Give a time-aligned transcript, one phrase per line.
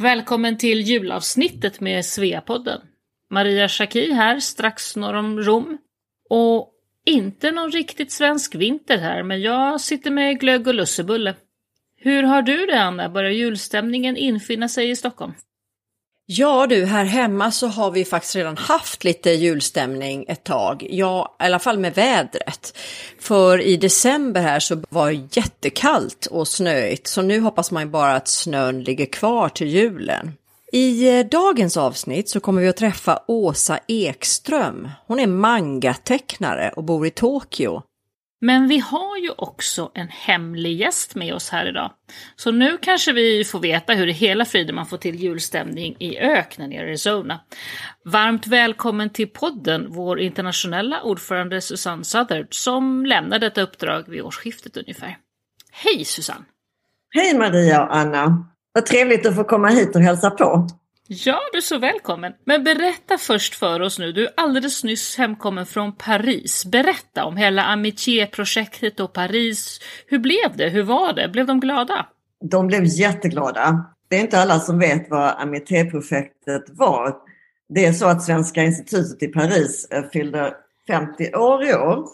[0.00, 2.80] Välkommen till julavsnittet med Sveapodden.
[3.30, 5.78] Maria Schacki här, strax norr om Rom.
[6.30, 6.72] Och
[7.06, 11.34] inte någon riktigt svensk vinter här, men jag sitter med glögg och lussebulle.
[11.96, 13.08] Hur har du det Anna?
[13.08, 15.34] Börjar julstämningen infinna sig i Stockholm?
[16.30, 20.86] Ja du, här hemma så har vi faktiskt redan haft lite julstämning ett tag.
[20.90, 22.78] Ja, i alla fall med vädret.
[23.18, 27.06] För i december här så var det jättekallt och snöigt.
[27.06, 30.32] Så nu hoppas man ju bara att snön ligger kvar till julen.
[30.72, 34.88] I eh, dagens avsnitt så kommer vi att träffa Åsa Ekström.
[35.06, 37.82] Hon är mangatecknare och bor i Tokyo.
[38.40, 41.92] Men vi har ju också en hemlig gäst med oss här idag.
[42.36, 46.18] Så nu kanske vi får veta hur i hela friden man får till julstämning i
[46.18, 47.40] öknen i Arizona.
[48.04, 54.76] Varmt välkommen till podden, vår internationella ordförande Susanne Southard, som lämnar detta uppdrag vid årsskiftet
[54.76, 55.16] ungefär.
[55.72, 56.44] Hej Susanne!
[57.14, 58.48] Hej Maria och Anna!
[58.72, 60.68] Vad trevligt att få komma hit och hälsa på.
[61.10, 62.32] Ja, du är så välkommen.
[62.44, 66.64] Men berätta först för oss nu, du är alldeles nyss hemkommen från Paris.
[66.64, 69.80] Berätta om hela Amitié-projektet och Paris.
[70.06, 70.68] Hur blev det?
[70.68, 71.28] Hur var det?
[71.28, 72.06] Blev de glada?
[72.44, 73.84] De blev jätteglada.
[74.08, 77.16] Det är inte alla som vet vad Amitié-projektet var.
[77.68, 80.54] Det är så att Svenska institutet i Paris eh, fyllde
[80.86, 82.04] 50 år i år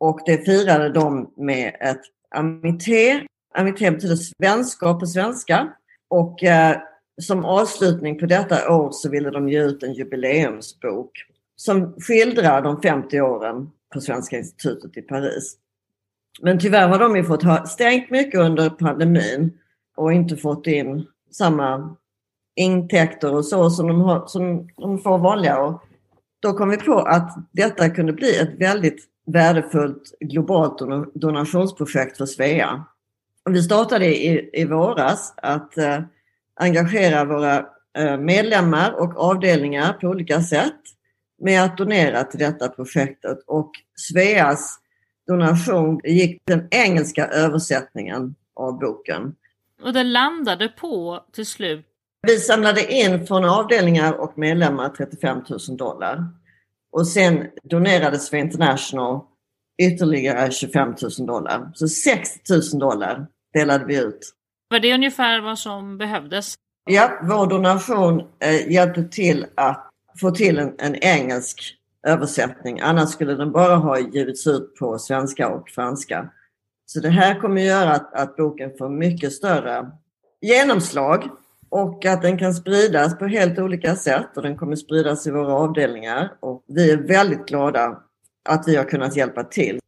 [0.00, 2.02] och det firade de med ett
[2.34, 3.20] amité.
[3.54, 5.68] Amité betyder vänskap på svenska
[6.08, 6.76] och eh,
[7.18, 11.10] som avslutning på detta år så ville de ge ut en jubileumsbok
[11.56, 15.56] som skildrar de 50 åren på Svenska institutet i Paris.
[16.42, 19.58] Men tyvärr har de ju fått ha stängt mycket under pandemin
[19.96, 21.96] och inte fått in samma
[22.56, 25.80] intäkter och så som de, har, som de får vanliga år.
[26.40, 30.78] Då kom vi på att detta kunde bli ett väldigt värdefullt globalt
[31.14, 32.84] donationsprojekt för Svea.
[33.50, 36.00] Vi startade i, i våras att eh,
[36.58, 37.66] engagera våra
[37.98, 40.80] eh, medlemmar och avdelningar på olika sätt
[41.42, 44.78] med att donera till detta projektet och Sveas
[45.26, 49.34] donation gick den engelska översättningen av boken.
[49.82, 51.86] Och det landade på till slut?
[52.26, 56.24] Vi samlade in från avdelningar och medlemmar 35 000 dollar.
[56.92, 59.20] Och sen donerade Svea International
[59.82, 61.70] ytterligare 25 000 dollar.
[61.74, 62.40] Så 60
[62.74, 64.34] 000 dollar delade vi ut.
[64.70, 66.54] Var det ungefär vad som behövdes?
[66.90, 69.90] Ja, vår donation eh, hjälpte till att
[70.20, 71.74] få till en, en, engelsk
[72.06, 72.80] översättning.
[72.80, 76.30] Annars skulle den bara ha givits ut på svenska och franska.
[76.86, 79.90] Så det här kommer göra att, att boken får mycket större
[80.40, 81.28] genomslag
[81.68, 85.52] och att den kan spridas på helt olika sätt och den kommer spridas i våra
[85.52, 86.32] avdelningar.
[86.40, 88.02] Och vi är väldigt glada
[88.48, 89.80] att vi har kunnat hjälpa till.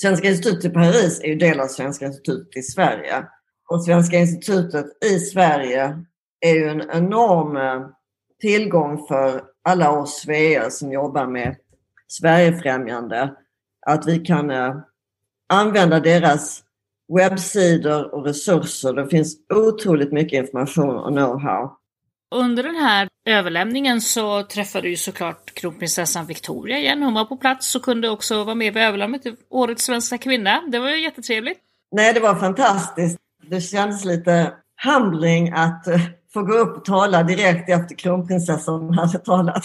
[0.00, 3.24] Svenska institutet i Paris är ju del av Svenska institutet i Sverige.
[3.68, 6.04] Och Svenska institutet i Sverige
[6.40, 7.88] är ju en enorm eh,
[8.40, 11.56] tillgång för alla oss svear som jobbar med
[12.08, 13.34] Sverigefrämjande.
[13.86, 14.74] Att vi kan eh,
[15.52, 16.62] använda deras
[17.16, 18.92] webbsidor och resurser.
[18.92, 21.70] Det finns otroligt mycket information och know-how.
[22.34, 27.02] Under den här överlämningen så träffade ju såklart kronprinsessan Victoria igen.
[27.02, 30.62] Hon var på plats och kunde också vara med vid överlämningen till Årets svenska kvinna.
[30.72, 31.60] Det var ju jättetrevligt.
[31.92, 33.18] Nej, det var fantastiskt.
[33.42, 34.52] Det kändes lite
[34.84, 36.00] humbling att eh,
[36.32, 39.64] få gå upp och tala direkt efter kronprinsessan hade talat.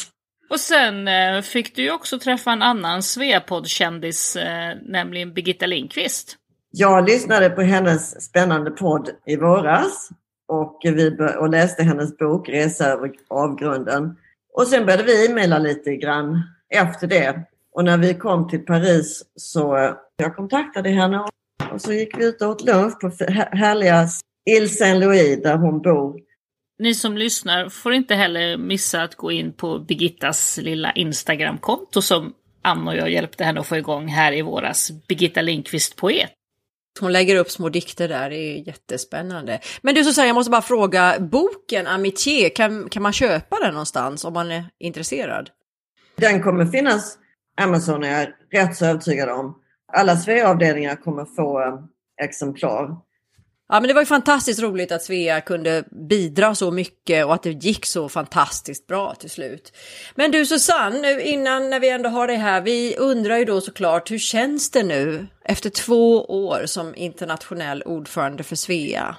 [0.50, 6.38] Och sen eh, fick du ju också träffa en annan Sveapodd-kändis, eh, nämligen Birgitta Lindqvist.
[6.72, 10.09] Jag lyssnade på hennes spännande podd i våras
[10.48, 14.16] och, vi och läste hennes bok Resa över avgrunden.
[14.53, 17.44] Och sen började vi e-maila lite grann efter det.
[17.74, 21.26] Och när vi kom till Paris så jag kontaktade henne
[21.72, 23.11] och så gick vi ut och åt lunch på
[23.51, 24.07] härliga
[24.49, 26.19] Ile Saint-Louis där hon bor.
[26.79, 32.33] Ni som lyssnar får inte heller missa att gå in på Birgittas lilla Instagramkonto som
[32.61, 34.91] Anna och jag hjälpte henne att få igång här i våras.
[35.07, 36.31] Birgitta Lindqvist Poet.
[36.99, 39.59] Hon lägger upp små dikter där, det är jättespännande.
[39.81, 44.25] Men du Susanne, jag måste bara fråga, boken Amitié, kan, kan man köpa den någonstans
[44.25, 45.49] om man är intresserad?
[46.16, 47.17] Den kommer finnas
[47.57, 48.29] Amazon är jag
[48.61, 49.55] rätt så övertygad om.
[49.93, 51.79] Alla Svea-avdelningar kommer få eh,
[52.26, 52.97] exemplar.
[53.72, 57.43] Ja, men det var ju fantastiskt roligt att Svea kunde bidra så mycket och att
[57.43, 59.73] det gick så fantastiskt bra till slut.
[60.16, 63.61] Men du Susanne, nu innan när vi ändå har det här, vi undrar ju då
[63.61, 69.16] såklart hur känns det nu efter två år som internationell ordförande för Svea?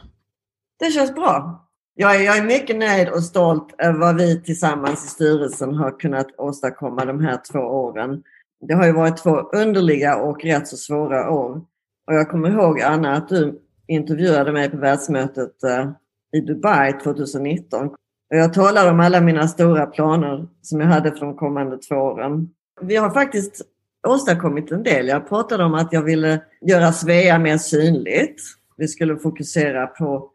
[0.79, 1.63] Det känns bra.
[1.95, 6.01] Jag är, jag är mycket nöjd och stolt över vad vi tillsammans i styrelsen har
[6.01, 8.23] kunnat åstadkomma de här två åren.
[8.69, 11.61] Det har ju varit två underliga och rätt så svåra år.
[12.07, 15.91] Och jag kommer ihåg Anna att du intervjuade mig på världsmötet eh,
[16.33, 17.87] i Dubai 2019.
[18.31, 21.95] Och jag talade om alla mina stora planer som jag hade för de kommande två
[21.95, 22.49] åren.
[22.81, 23.63] Vi har faktiskt
[24.09, 25.09] åstadkommit en del.
[25.09, 28.43] Jag pratade om att jag ville göra Svea mer synligt.
[28.77, 30.31] Vi skulle fokusera på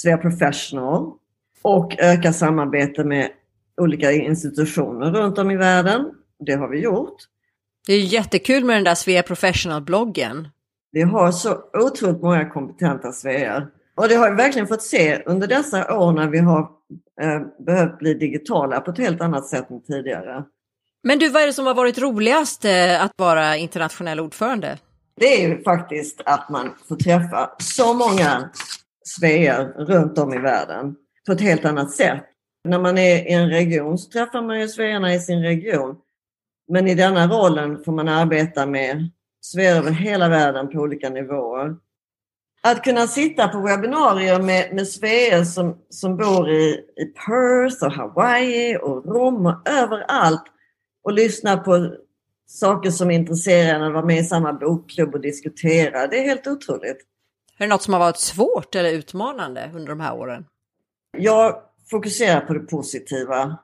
[0.00, 1.12] Svea Professional
[1.62, 3.28] och öka samarbete med
[3.80, 6.10] olika institutioner runt om i världen.
[6.38, 7.16] Det har vi gjort.
[7.88, 10.48] Det är jättekul med den där Svea Professional-bloggen.
[10.92, 13.66] Vi har så otroligt många kompetenta Svear.
[13.96, 16.60] Och det har vi verkligen fått se under dessa år när vi har
[17.20, 20.44] eh, behövt bli digitala på ett helt annat sätt än tidigare.
[21.02, 24.78] Men du, vad är det som har varit roligast eh, att vara internationell ordförande?
[25.16, 28.50] Det är ju faktiskt att man får träffa så många
[29.04, 30.94] Svear runt om i världen
[31.26, 32.24] på ett helt annat sätt.
[32.64, 35.96] När man är i en region så träffar man ju Svearna i sin region.
[36.68, 39.10] Men i denna rollen får man arbeta med
[39.40, 41.76] Svear över hela världen på olika nivåer.
[42.62, 47.92] Att kunna sitta på webbinarier med, med Svea som, som bor i, i Perth och
[47.92, 50.44] Hawaii och Rom och överallt
[51.04, 51.94] och lyssna på
[52.46, 56.06] saker som intresserar en och vara med i samma bokklubb och diskutera.
[56.06, 56.98] Det är helt otroligt.
[57.58, 60.44] Är det något som har varit svårt eller utmanande under de här åren?
[61.18, 63.58] Jag fokuserar på det positiva.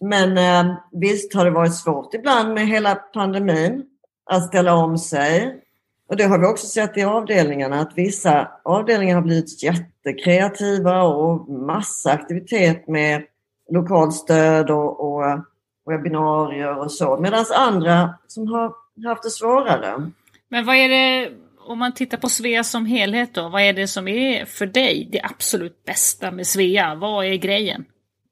[0.00, 3.84] Men eh, visst har det varit svårt ibland med hela pandemin
[4.30, 5.62] att ställa om sig.
[6.08, 11.48] Och det har vi också sett i avdelningarna att vissa avdelningar har blivit jättekreativa och
[11.48, 13.22] massa aktivitet med
[13.70, 15.38] lokalstöd och, och eh,
[15.86, 17.16] webbinarier och så.
[17.20, 18.72] Medan andra som har
[19.08, 20.10] haft det svårare.
[20.48, 23.88] Men vad är det, om man tittar på Svea som helhet då, vad är det
[23.88, 26.94] som är för dig det absolut bästa med Svea?
[26.94, 27.84] Vad är grejen?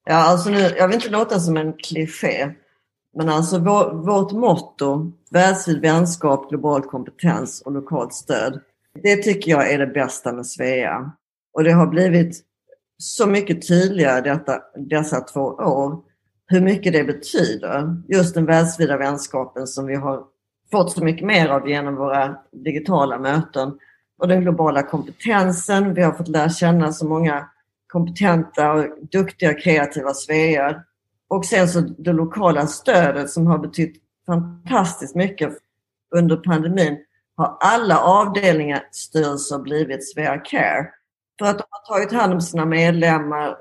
[0.05, 2.55] Ja, alltså nu, jag vill inte låta som en kliché,
[3.17, 8.61] men alltså vår, vårt motto, världsvid vänskap, global kompetens och lokalt stöd,
[9.03, 11.12] det tycker jag är det bästa med Svea.
[11.53, 12.45] Och det har blivit
[12.99, 15.99] så mycket tydligare detta, dessa två år
[16.47, 17.97] hur mycket det betyder.
[18.09, 20.25] Just den världsvida vänskapen som vi har
[20.71, 23.79] fått så mycket mer av genom våra digitala möten.
[24.19, 25.95] Och den globala kompetensen.
[25.95, 27.49] Vi har fått lära känna så många
[27.94, 30.85] kompetenta och duktiga kreativa svear.
[31.29, 33.94] Och sen så det lokala stödet som har betytt
[34.26, 35.52] fantastiskt mycket
[36.14, 36.99] under pandemin
[37.37, 40.88] har alla avdelningar, styrelser blivit Svea Care.
[41.38, 43.56] För att de har tagit hand om sina medlemmar,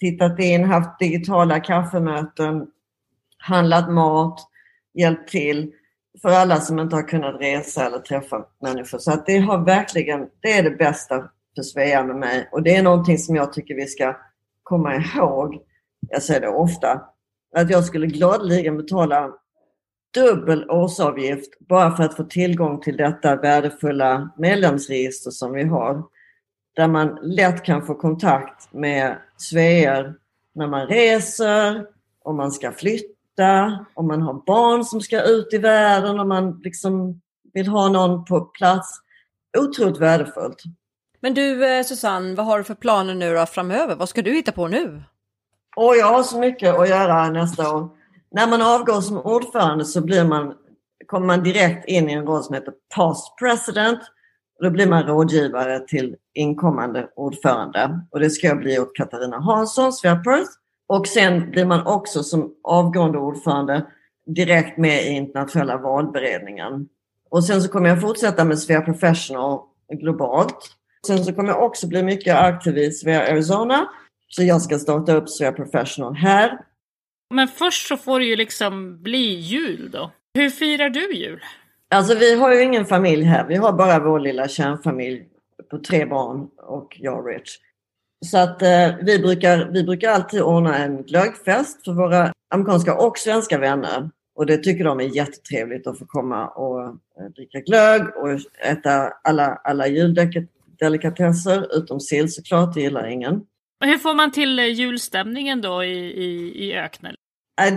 [0.00, 2.66] tittat in, haft digitala kaffemöten,
[3.38, 4.40] handlat mat,
[4.94, 5.72] hjälpt till
[6.22, 8.98] för alla som inte har kunnat resa eller träffa människor.
[8.98, 12.76] Så att det har verkligen, det är det bästa för Svea med mig och det
[12.76, 14.16] är någonting som jag tycker vi ska
[14.62, 15.62] komma ihåg.
[16.08, 17.02] Jag säger det ofta,
[17.56, 19.32] att jag skulle gladeligen betala
[20.14, 26.02] dubbel årsavgift bara för att få tillgång till detta värdefulla medlemsregister som vi har
[26.76, 30.14] där man lätt kan få kontakt med Svear
[30.54, 31.86] när man reser,
[32.22, 36.60] om man ska flytta, om man har barn som ska ut i världen, om man
[36.64, 37.20] liksom
[37.52, 38.88] vill ha någon på plats.
[39.58, 40.62] Otroligt värdefullt.
[41.20, 43.96] Men du eh, Susanne, vad har du för planer nu då framöver?
[43.96, 45.02] Vad ska du hitta på nu?
[45.76, 47.88] Och jag har så mycket att göra nästa år.
[48.30, 50.54] När man avgår som ordförande så blir man,
[51.06, 54.00] kommer man direkt in i en roll som heter Past President
[54.60, 59.92] då blir man rådgivare till inkommande ordförande och det ska jag bli åt Katarina Hansson,
[59.92, 60.50] Sverperth.
[60.86, 63.86] Och sen blir man också som avgående ordförande
[64.26, 66.88] direkt med i internationella valberedningen.
[67.30, 69.60] Och sen så kommer jag fortsätta med Svea Professional
[69.92, 70.75] globalt.
[71.06, 73.88] Sen så kommer jag också bli mycket aktiv i Svea Arizona.
[74.28, 76.58] Så jag ska starta upp Svea Professional här.
[77.34, 80.10] Men först så får det ju liksom bli jul då.
[80.38, 81.40] Hur firar du jul?
[81.94, 83.46] Alltså vi har ju ingen familj här.
[83.46, 85.24] Vi har bara vår lilla kärnfamilj
[85.70, 87.58] på tre barn och jag Rich.
[88.26, 93.18] Så att eh, vi, brukar, vi brukar alltid ordna en glöggfest för våra amerikanska och
[93.18, 94.10] svenska vänner.
[94.34, 98.30] Och det tycker de är jättetrevligt att få komma och eh, dricka glögg och
[98.64, 99.86] äta alla, alla
[100.80, 103.40] juldelikatesser utom sill såklart, det gillar ingen.
[103.84, 107.14] Hur får man till eh, julstämningen då i, i, i öknen?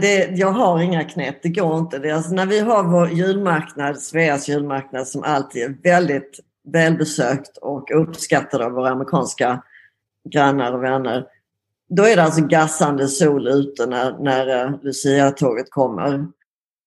[0.02, 2.00] Det, jag har inga knep, det går inte.
[2.00, 6.40] Det alltså när vi har vår julmarknad, Sveas julmarknad som alltid är väldigt
[6.74, 9.64] välbesökt och uppskattad av våra amerikanska
[10.30, 11.26] grannar och vänner.
[11.90, 16.28] Då är det alltså gassande sol ute när, när uh, Lucia-tåget kommer.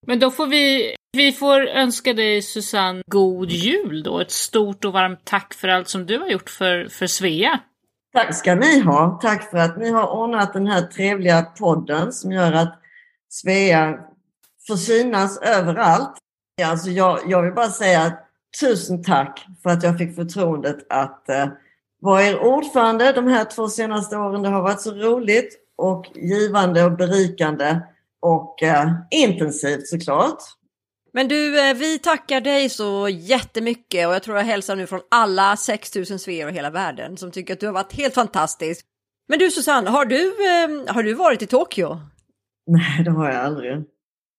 [0.07, 4.21] Men då får vi, vi får önska dig Susanne god jul då.
[4.21, 7.61] Ett stort och varmt tack för allt som du har gjort för, för Svea.
[8.13, 9.19] Tack ska ni ha.
[9.23, 12.79] Tack för att ni har ordnat den här trevliga podden som gör att
[13.29, 13.99] Svea
[14.67, 16.19] får synas överallt.
[16.63, 18.13] Alltså jag, jag vill bara säga
[18.61, 21.47] tusen tack för att jag fick förtroendet att eh,
[22.01, 24.43] vara er ordförande de här två senaste åren.
[24.43, 27.81] Det har varit så roligt och givande och berikande
[28.23, 30.39] och eh, intensivt såklart.
[31.13, 35.01] Men du, eh, vi tackar dig så jättemycket och jag tror jag hälsar nu från
[35.11, 38.87] alla 6000 svear i hela världen som tycker att du har varit helt fantastisk.
[39.29, 42.01] Men du Susanne, har du, eh, har du varit i Tokyo?
[42.67, 43.85] Nej, det har jag aldrig.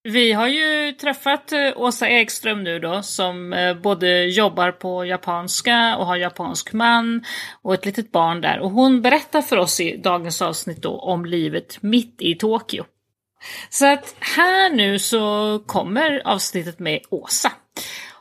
[0.03, 6.05] Vi har ju träffat eh, Åsa Ekström nu då som både jobbar på japanska och
[6.05, 7.23] har japansk man
[7.61, 8.59] och ett litet barn där.
[8.59, 12.83] Och hon berättar för oss i dagens avsnitt då om livet mitt i Tokyo.
[13.69, 17.51] Så att här nu så kommer avsnittet med Åsa.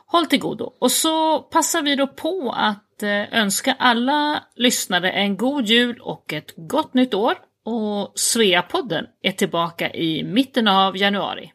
[0.05, 0.73] Håll till godo.
[0.79, 6.33] Och så passar vi då på att eh, önska alla lyssnare en god jul och
[6.33, 7.35] ett gott nytt år.
[7.65, 11.51] Och Sveapodden är tillbaka i mitten av januari.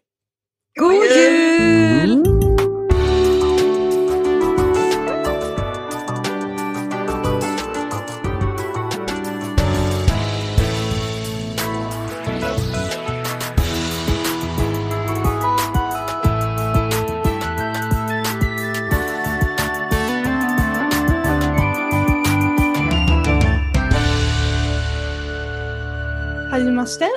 [0.80, 2.37] God jul!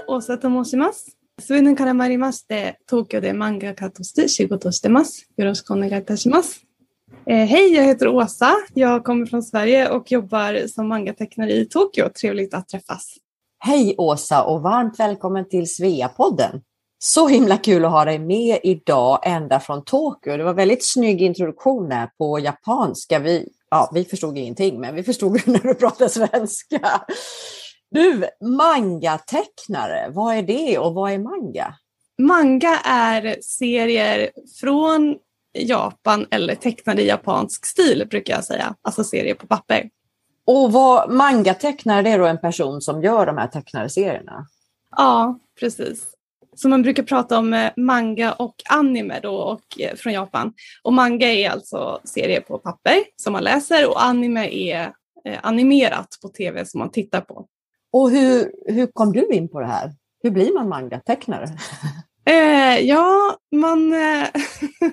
[0.09, 1.15] Åsa と申します。
[1.39, 5.29] スウェーデンから参りまして、東京で漫画家として仕事してます。
[5.37, 6.65] よろしくお願いいたします。
[7.27, 8.55] Eh, hej, jag heter Åsa.
[8.75, 12.09] Jag kommer från Sverige och jobbar som mangatecknare i Tokyo.
[12.09, 13.15] Trevligt att träffas.
[13.59, 16.63] Hej Åsa och varmt välkommen till Sveapodden.
[16.99, 20.37] Så himla kul att ha dig med idag ända från Tokyo.
[20.37, 23.19] Det var väldigt snygg introduktion där på japanska.
[23.19, 27.07] Vi, ja, vi förstod ingenting, men vi förstod när du pratade svenska.
[27.92, 31.76] Du, mangatecknare, vad är det och vad är manga?
[32.18, 34.30] Manga är serier
[34.60, 35.18] från
[35.54, 39.90] Japan eller tecknade i japansk stil brukar jag säga, alltså serier på papper.
[40.46, 44.48] Och vad mangatecknare det är då en person som gör de här tecknade serierna?
[44.98, 46.08] Ja, precis.
[46.56, 50.54] Så man brukar prata om eh, manga och anime då och, eh, från Japan.
[50.84, 54.94] Och manga är alltså serier på papper som man läser och anime är
[55.26, 57.48] eh, animerat på tv som man tittar på.
[57.94, 59.92] Och hur, hur kom du in på det här?
[60.24, 61.48] Hur blir man mangatecknare?
[62.26, 64.28] Eh, ja, man, eh,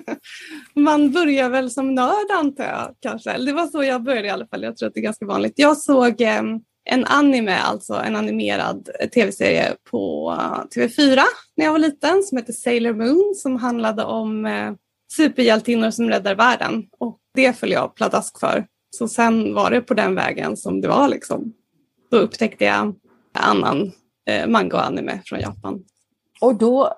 [0.75, 3.37] man börjar väl som nörd antar jag kanske.
[3.37, 4.63] Det var så jag började i alla fall.
[4.63, 5.53] Jag tror att det är ganska vanligt.
[5.55, 6.41] Jag såg eh,
[6.85, 11.19] en anime, alltså en animerad eh, tv-serie på eh, TV4
[11.57, 14.71] när jag var liten som heter Sailor Moon som handlade om eh,
[15.15, 16.83] superhjältinnor som räddar världen.
[16.99, 18.65] Och det föll jag pladask för.
[18.91, 21.53] Så sen var det på den vägen som det var liksom
[22.11, 22.95] då upptäckte jag
[23.33, 23.91] annan
[24.29, 25.83] eh, manga och anime från Japan.
[26.41, 26.93] Och då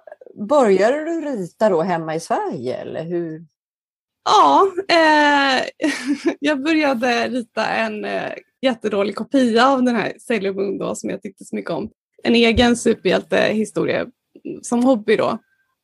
[0.49, 3.45] började du rita då hemma i Sverige eller hur?
[4.25, 5.63] Ja, eh,
[6.39, 11.21] jag började rita en eh, jättedålig kopia av den här Sailor Moon då, som jag
[11.21, 11.91] tyckte så mycket om.
[12.23, 14.07] En egen superhjältehistoria
[14.61, 15.37] som hobby då.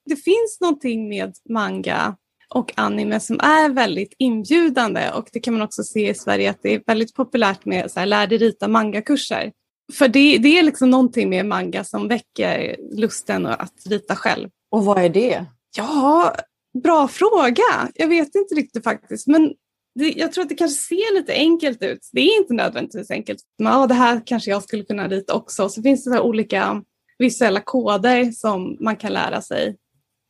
[0.05, 2.15] Det finns någonting med manga
[2.49, 6.59] och anime som är väldigt inbjudande och det kan man också se i Sverige att
[6.61, 9.51] det är väldigt populärt med så här, lär dig rita mangakurser.
[9.93, 14.49] För det, det är liksom någonting med manga som väcker lusten att rita själv.
[14.71, 15.45] Och vad är det?
[15.77, 16.35] Ja,
[16.83, 17.89] bra fråga.
[17.93, 19.27] Jag vet inte riktigt faktiskt.
[19.27, 19.53] Men
[19.99, 22.09] det, jag tror att det kanske ser lite enkelt ut.
[22.11, 23.39] Det är inte nödvändigtvis enkelt.
[23.59, 25.69] Men ja, det här kanske jag skulle kunna rita också.
[25.69, 26.83] Så finns det så olika
[27.17, 29.75] visuella koder som man kan lära sig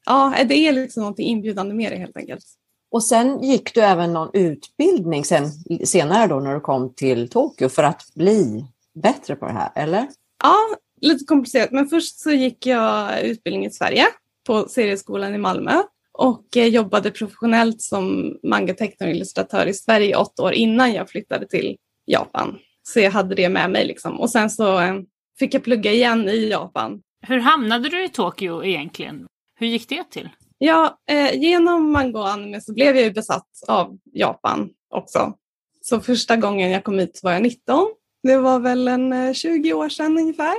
[0.07, 2.45] ja, det är liksom någonting inbjudande med det helt enkelt.
[2.91, 5.51] Och sen gick du även någon utbildning sen,
[5.85, 10.07] senare då när du kom till Tokyo för att bli bättre på det här, eller?
[10.43, 10.55] Ja,
[11.01, 11.71] lite komplicerat.
[11.71, 14.05] Men först så gick jag utbildning i Sverige
[14.47, 20.53] på Serieskolan i Malmö och jobbade professionellt som mangatecknare och illustratör i Sverige åtta år
[20.53, 22.57] innan jag flyttade till Japan.
[22.83, 24.19] Så jag hade det med mig liksom.
[24.19, 24.95] Och sen så eh,
[25.39, 27.01] fick jag plugga igen i Japan.
[27.21, 29.27] Hur hamnade du i Tokyo egentligen?
[29.59, 30.29] Hur gick det till?
[30.57, 35.33] Ja, eh, genom manga och anime så blev jag ju besatt av Japan också.
[35.81, 37.87] Så första gången jag kom hit var jag 19.
[38.23, 40.55] Det var väl en 20 eh, år sedan ungefär.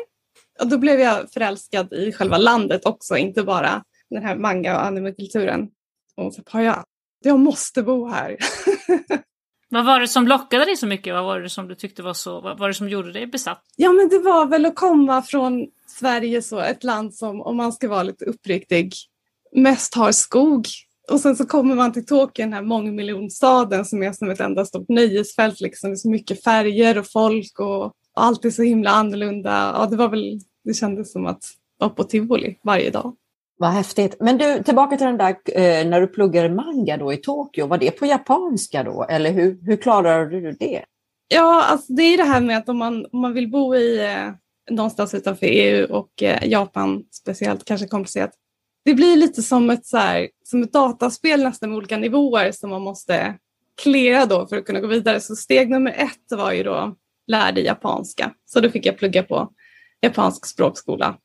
[0.61, 4.87] Och då blev jag förälskad i själva landet också, inte bara den här manga och
[4.87, 5.69] animekulturen.
[6.17, 6.85] Och så har jag,
[7.25, 8.37] jag måste bo här.
[9.71, 11.14] Vad var det som lockade dig så mycket?
[11.14, 13.64] Vad var det som du tyckte var så, vad var det som gjorde dig besatt?
[13.76, 17.73] Ja men det var väl att komma från Sverige så, ett land som, om man
[17.73, 18.92] ska vara lite uppriktig,
[19.52, 20.66] mest har skog.
[21.11, 24.64] Och sen så kommer man till Tokyo, den här mångmiljonstaden som är som ett enda
[24.64, 25.61] stort nöjesfält.
[25.61, 25.90] Liksom.
[25.90, 29.73] Det är så mycket färger och folk och, och allt är så himla annorlunda.
[29.76, 31.45] Ja, det var väl, det kändes som att
[31.78, 33.16] vara på tivoli varje dag.
[33.59, 34.16] Vad häftigt.
[34.21, 37.78] Men du, tillbaka till den där eh, när du pluggade manga då i Tokyo, var
[37.78, 39.07] det på japanska då?
[39.09, 40.85] Eller hur, hur klarade du det?
[41.28, 44.04] Ja, alltså det är det här med att om man, om man vill bo i
[44.04, 44.30] eh,
[44.71, 48.31] någonstans utanför EU och eh, Japan speciellt, kanske komplicerat.
[48.85, 52.71] Det blir lite som ett, så här, som ett dataspel nästan med olika nivåer som
[52.71, 53.35] man måste
[53.83, 55.21] klära då för att kunna gå vidare.
[55.21, 56.97] Så steg nummer ett var ju då
[57.27, 58.35] lär dig japanska.
[58.45, 59.53] Så då fick jag plugga på
[60.01, 61.19] japansk språkskola.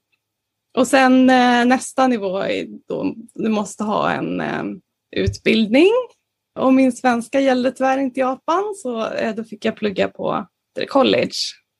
[0.77, 4.63] Och sen eh, nästa nivå är då du måste ha en eh,
[5.15, 5.91] utbildning.
[6.59, 10.47] Och min svenska gällde tyvärr inte Japan så då fick jag plugga på
[10.87, 11.33] college.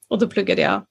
[0.09, 0.81] Och då pluggade jag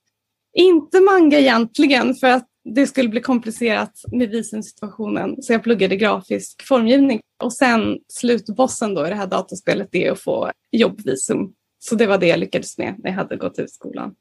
[0.55, 6.63] inte manga egentligen för att det skulle bli komplicerat med visumsituationen så jag pluggade grafisk
[6.69, 7.21] formgivning.
[7.43, 11.53] Och sen slutbossen då i det här dataspelet är att få jobbvisum.
[11.79, 14.15] Så det var det jag lyckades med när jag hade gått ut skolan.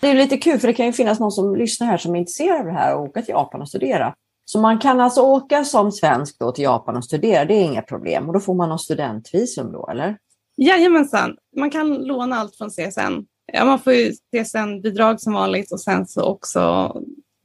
[0.00, 2.18] Det är lite kul för det kan ju finnas någon som lyssnar här som är
[2.18, 4.14] intresserad av det här och åka till Japan och studera.
[4.44, 7.82] Så man kan alltså åka som svensk då till Japan och studera, det är inga
[7.82, 8.26] problem.
[8.26, 10.18] Och då får man något studentvisum då, eller?
[10.56, 13.26] Jajamensan, man kan låna allt från CSN.
[13.52, 16.92] Ja, man får ju CSN-bidrag som vanligt och sen så också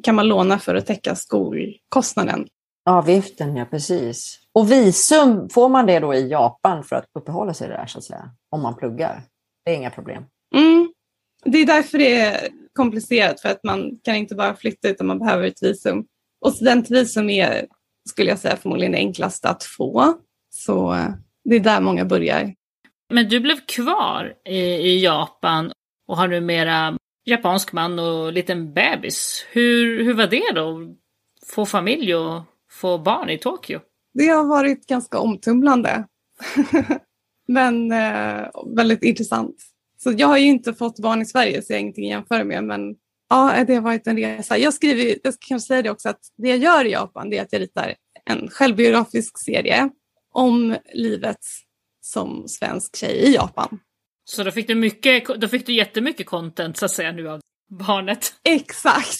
[0.03, 2.47] kan man låna för att täcka skolkostnaden.
[2.89, 4.39] Avgiften, ja precis.
[4.53, 8.03] Och visum, får man det då i Japan för att uppehålla sig där så att
[8.03, 8.31] säga?
[8.49, 9.23] Om man pluggar?
[9.65, 10.23] Det är inga problem?
[10.55, 10.93] Mm.
[11.45, 15.19] Det är därför det är komplicerat för att man kan inte bara flytta utan man
[15.19, 16.05] behöver ett visum.
[16.45, 17.67] Och studentvisum är,
[18.09, 20.13] skulle jag säga, förmodligen det enklaste att få.
[20.55, 21.09] Så eh,
[21.43, 22.53] det är där många börjar.
[23.13, 25.71] Men du blev kvar i, i Japan
[26.11, 29.45] och har numera japansk man och liten bebis.
[29.51, 30.95] Hur, hur var det då?
[31.47, 33.79] Få familj och få barn i Tokyo?
[34.13, 36.07] Det har varit ganska omtumlande.
[37.47, 39.55] men eh, väldigt intressant.
[39.97, 42.43] Så jag har ju inte fått barn i Sverige så jag har ingenting att jämföra
[42.43, 42.63] med.
[42.63, 42.95] Men
[43.29, 44.57] ja, det har varit en resa.
[44.57, 47.37] Jag skriver, jag ska kanske säga det också, att det jag gör i Japan det
[47.37, 49.89] är att jag ritar en självbiografisk serie
[50.33, 51.39] om livet
[52.01, 53.79] som svensk tjej i Japan.
[54.31, 57.39] Så då fick du, mycket, då fick du jättemycket content så att säga nu av
[57.69, 58.33] barnet?
[58.43, 59.19] Exakt!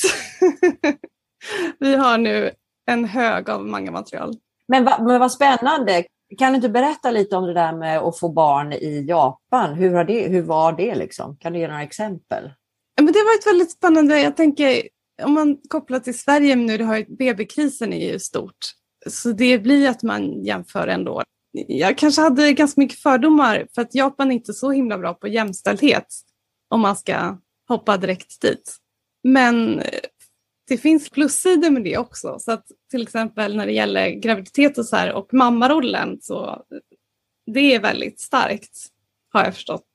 [1.79, 2.51] Vi har nu
[2.85, 4.33] en hög av manga-material.
[4.67, 6.03] Men, va, men vad spännande!
[6.37, 9.74] Kan du inte berätta lite om det där med att få barn i Japan?
[9.74, 11.37] Hur, har det, hur var det liksom?
[11.37, 12.51] Kan du ge några exempel?
[13.01, 14.21] Men det har varit väldigt spännande.
[14.21, 14.81] Jag tänker
[15.24, 18.57] om man kopplar till Sverige nu, det har BB-krisen är ju stort.
[19.09, 23.96] Så det blir att man jämför ändå jag kanske hade ganska mycket fördomar för att
[23.96, 26.07] Japan är inte så himla bra på jämställdhet
[26.70, 27.37] om man ska
[27.68, 28.77] hoppa direkt dit.
[29.24, 30.00] Men eh,
[30.68, 32.40] det finns plussidor med det också.
[32.40, 36.57] Så att till exempel när det gäller graviditet och så här och mammarollen så eh,
[37.53, 38.77] det är väldigt starkt
[39.33, 39.85] har jag förstått.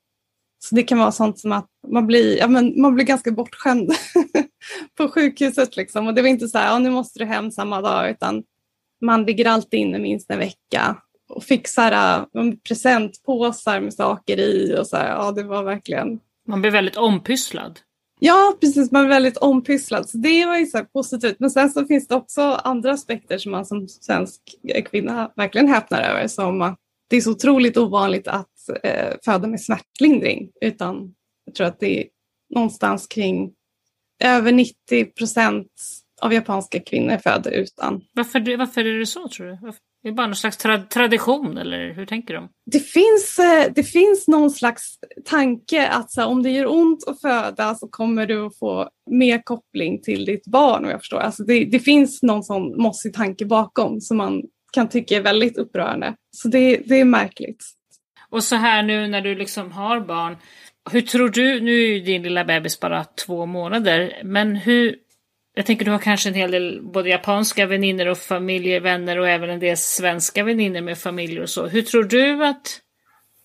[0.58, 3.92] Så det kan vara sånt som att man blir, ja, men man blir ganska bortskämd
[4.96, 6.06] på sjukhuset liksom.
[6.06, 8.42] Och det var inte så här, ja, nu måste du hem samma dag utan
[9.00, 10.96] man ligger alltid inne minst en vecka
[11.28, 15.62] och fick så här, äh, presentpåsar med saker i och så här, ja det var
[15.62, 16.20] verkligen.
[16.48, 17.80] Man blev väldigt ompysslad.
[18.20, 18.90] Ja, precis.
[18.90, 20.08] Man blev väldigt ompysslad.
[20.08, 21.36] Så det var ju så positivt.
[21.38, 24.40] Men sen så finns det också andra aspekter som man som svensk
[24.90, 26.26] kvinna verkligen häpnar över.
[26.26, 26.76] Som
[27.08, 30.50] det är så otroligt ovanligt att eh, föda med smärtlindring.
[30.60, 32.08] Utan jag tror att det är
[32.54, 33.52] någonstans kring
[34.24, 35.72] över 90 procent
[36.22, 38.04] av japanska kvinnor föder utan.
[38.12, 39.58] Varför, varför är det så tror du?
[39.62, 39.80] Varför?
[40.06, 42.48] Det är bara någon slags tra tradition eller hur tänker de?
[42.70, 47.08] Det finns, eh, det finns någon slags tanke att så här, om det gör ont
[47.08, 50.84] att föda så kommer du att få mer koppling till ditt barn.
[50.84, 51.18] Och jag förstår.
[51.18, 54.42] Alltså det, det finns någon sån mossig tanke bakom som man
[54.72, 56.14] kan tycka är väldigt upprörande.
[56.36, 57.64] Så det, det är märkligt.
[58.30, 60.36] Och så här nu när du liksom har barn,
[60.90, 64.96] hur tror du, nu är ju din lilla bebis bara två månader, men hur,
[65.58, 69.50] jag tänker du har kanske en hel del både japanska vänner och familjevänner och även
[69.50, 71.66] en del svenska vänner med familjer och så.
[71.66, 72.80] Hur tror du att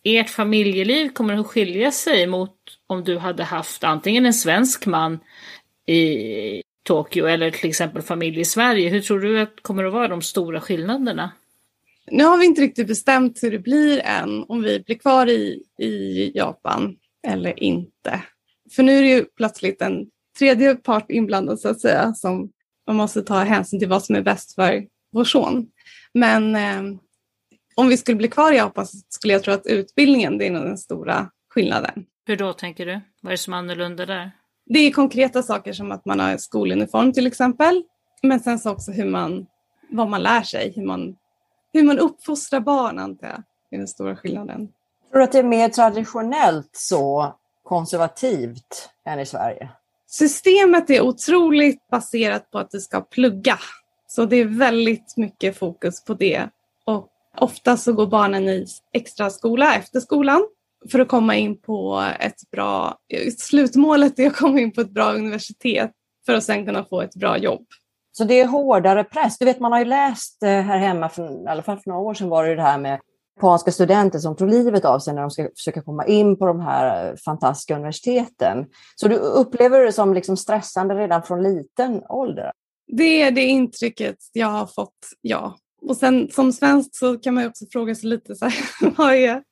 [0.03, 2.55] ert familjeliv kommer att skilja sig mot
[2.87, 5.19] om du hade haft antingen en svensk man
[5.87, 8.89] i Tokyo eller till exempel familj i Sverige?
[8.89, 11.31] Hur tror du att kommer att vara de stora skillnaderna?
[12.07, 15.63] Nu har vi inte riktigt bestämt hur det blir än, om vi blir kvar i,
[15.79, 16.95] i Japan
[17.27, 18.21] eller inte.
[18.75, 20.05] För nu är det ju plötsligt en
[20.39, 22.51] tredje part inblandad så att säga som
[22.87, 25.67] man måste ta hänsyn till vad som är bäst för vår son.
[26.13, 26.97] Men eh,
[27.75, 30.51] om vi skulle bli kvar i Japan så skulle jag tro att utbildningen det är
[30.51, 32.05] nog den stora skillnaden.
[32.25, 33.01] Hur då tänker du?
[33.21, 34.31] Vad är det som är annorlunda där?
[34.65, 37.83] Det är konkreta saker som att man har skoluniform till exempel.
[38.23, 39.45] Men sen så också hur man,
[39.89, 41.15] vad man lär sig, hur man,
[41.73, 44.67] hur man uppfostrar barn antar jag är den stora skillnaden.
[45.11, 49.69] Tror du att det är mer traditionellt så konservativt än i Sverige?
[50.13, 53.59] Systemet är otroligt baserat på att du ska plugga.
[54.07, 56.49] Så det är väldigt mycket fokus på det.
[56.85, 60.41] Och ofta så går barnen i extra skola efter skolan.
[60.91, 62.97] för att komma in på ett bra,
[63.37, 65.91] slutmålet är att komma in på ett bra universitet
[66.25, 67.65] för att sen kunna få ett bra jobb.
[68.11, 69.37] Så det är hårdare press.
[69.37, 72.01] Du vet, man har ju läst eh, här hemma, för, i alla fall för några
[72.01, 72.99] år sedan var det det här med
[73.41, 76.59] japanska studenter som tog livet av sig när de ska försöka komma in på de
[76.59, 78.65] här eh, fantastiska universiteten.
[78.95, 82.51] Så du upplever det som liksom stressande redan från liten ålder?
[82.87, 85.57] Det är det intrycket jag har fått, ja.
[85.81, 88.55] Och sen som svensk så kan man ju också fråga sig lite så här,
[88.97, 89.43] vad är,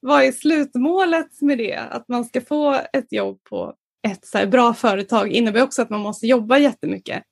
[0.00, 1.76] vad är slutmålet med det?
[1.90, 3.74] Att man ska få ett jobb på
[4.08, 7.22] ett så bra företag innebär också att man måste jobba jättemycket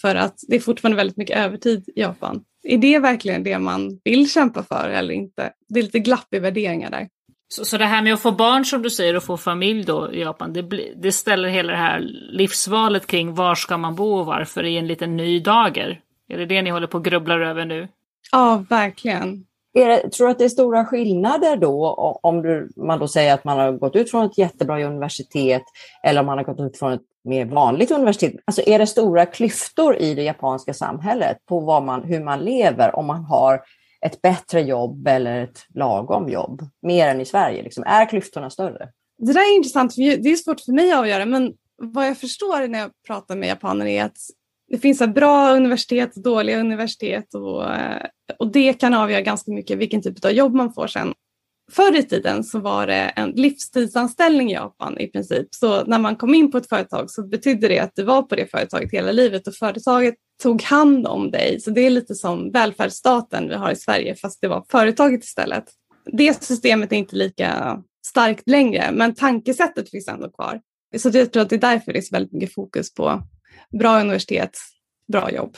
[0.00, 2.44] för att det är fortfarande väldigt mycket övertid i Japan.
[2.62, 5.52] Är det verkligen det man vill kämpa för eller inte?
[5.68, 7.08] Det är lite glapp i värderingar där.
[7.48, 10.12] Så, så det här med att få barn som du säger och få familj då
[10.12, 10.62] i Japan, det,
[10.96, 12.00] det ställer hela det här
[12.32, 16.00] livsvalet kring var ska man bo och varför i en liten ny dager?
[16.28, 17.88] Är det det ni håller på att grubblar över nu?
[18.32, 19.44] Ja, verkligen.
[19.74, 21.88] Är det, tror du att det är stora skillnader då
[22.22, 25.62] om du, man då säger att man har gått ut från ett jättebra universitet
[26.02, 28.34] eller om man har gått ut från ett mer vanligt universitet?
[28.44, 32.96] Alltså är det stora klyftor i det japanska samhället på vad man, hur man lever
[32.96, 33.62] om man har
[34.06, 36.62] ett bättre jobb eller ett lagom jobb?
[36.82, 37.84] Mer än i Sverige, liksom.
[37.86, 38.88] är klyftorna större?
[39.18, 42.18] Det där är intressant, för det är svårt för mig att avgöra, men vad jag
[42.18, 44.16] förstår när jag pratar med japaner är att
[44.68, 48.06] det finns bra universitet och dåliga universitet och, eh,
[48.38, 51.14] och det kan avgöra ganska mycket vilken typ av jobb man får sen.
[51.72, 55.54] Förr i tiden så var det en livstidsanställning i Japan i princip.
[55.54, 58.34] Så när man kom in på ett företag så betydde det att du var på
[58.34, 61.60] det företaget hela livet och företaget tog hand om dig.
[61.60, 65.64] Så det är lite som välfärdsstaten vi har i Sverige fast det var företaget istället.
[66.12, 70.60] Det systemet är inte lika starkt längre men tankesättet finns ändå kvar.
[70.96, 73.22] Så jag tror att det är därför det är så väldigt mycket fokus på
[73.78, 74.58] bra universitet,
[75.12, 75.56] bra jobb.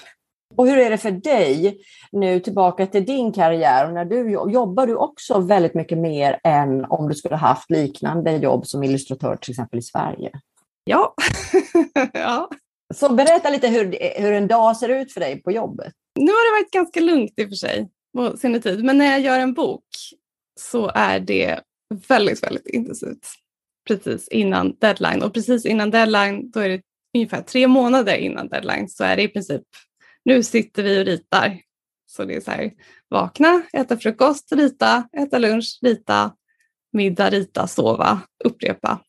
[0.57, 1.79] Och hur är det för dig
[2.13, 3.93] nu tillbaka till din karriär?
[3.93, 8.67] när du jobbar du också väldigt mycket mer än om du skulle haft liknande jobb
[8.67, 10.31] som illustratör till exempel i Sverige?
[10.85, 11.15] Ja.
[12.13, 12.51] ja.
[12.95, 15.93] Så berätta lite hur, hur en dag ser ut för dig på jobbet.
[16.15, 19.07] Nu har det varit ganska lugnt i och för sig på senare tid, men när
[19.07, 19.85] jag gör en bok
[20.61, 21.61] så är det
[22.09, 23.27] väldigt, väldigt intensivt
[23.89, 26.81] precis innan deadline och precis innan deadline då är det
[27.15, 29.63] ungefär tre månader innan deadline så är det i princip
[30.29, 31.61] nu sitter vi och ritar.
[32.07, 32.71] Så det är så här,
[33.11, 36.33] vakna, äta frukost, rita, äta lunch, rita,
[36.93, 39.01] middag, rita, sova, upprepa.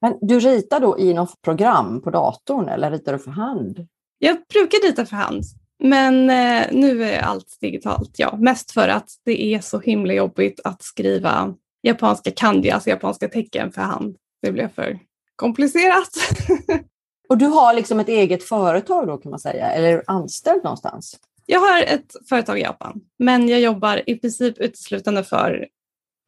[0.00, 3.86] Men du ritar då i något program på datorn eller ritar du för hand?
[4.18, 5.44] Jag brukar rita för hand,
[5.78, 8.14] men eh, nu är allt digitalt.
[8.16, 13.28] Ja, mest för att det är så himla jobbigt att skriva japanska kanji, alltså japanska
[13.28, 14.16] tecken för hand.
[14.42, 14.98] Det blev för
[15.36, 16.10] komplicerat.
[17.32, 20.64] Och du har liksom ett eget företag då kan man säga, eller är du anställd
[20.64, 21.18] någonstans?
[21.46, 25.66] Jag har ett företag i Japan, men jag jobbar i princip uteslutande för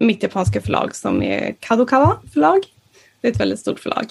[0.01, 2.65] mitt japanska förlag som är Kadokawa förlag.
[3.21, 4.07] Det är ett väldigt stort förlag.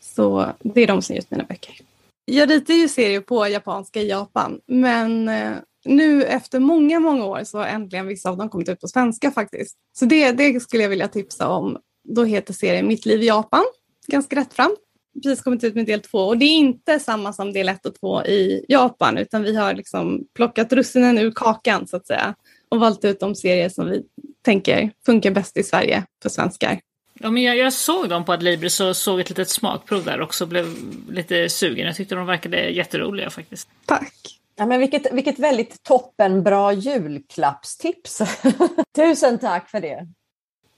[0.00, 1.74] Så det är de som ger ut mina böcker.
[2.24, 5.52] Jag ritar ju serier på japanska i Japan, men eh,
[5.84, 9.30] nu efter många, många år så har äntligen vissa av dem kommit ut på svenska
[9.30, 9.76] faktiskt.
[9.98, 11.78] Så det, det skulle jag vilja tipsa om.
[12.08, 13.64] Då heter serien Mitt liv i Japan.
[14.06, 14.78] Ganska rättframt
[15.22, 17.94] precis kommit ut med del två och det är inte samma som del ett och
[18.00, 22.34] två i Japan utan vi har liksom plockat russinen ur kakan så att säga
[22.68, 24.02] och valt ut de serier som vi
[24.44, 26.80] tänker funkar bäst i Sverige för svenskar.
[27.20, 30.44] Ja, men jag, jag såg dem på Adlibris och såg ett litet smakprov där också
[30.44, 30.66] och blev
[31.10, 31.86] lite sugen.
[31.86, 33.68] Jag tyckte de verkade jätteroliga faktiskt.
[33.86, 34.12] Tack!
[34.56, 38.22] Ja, men vilket, vilket väldigt toppenbra julklappstips.
[38.96, 40.06] Tusen tack för det.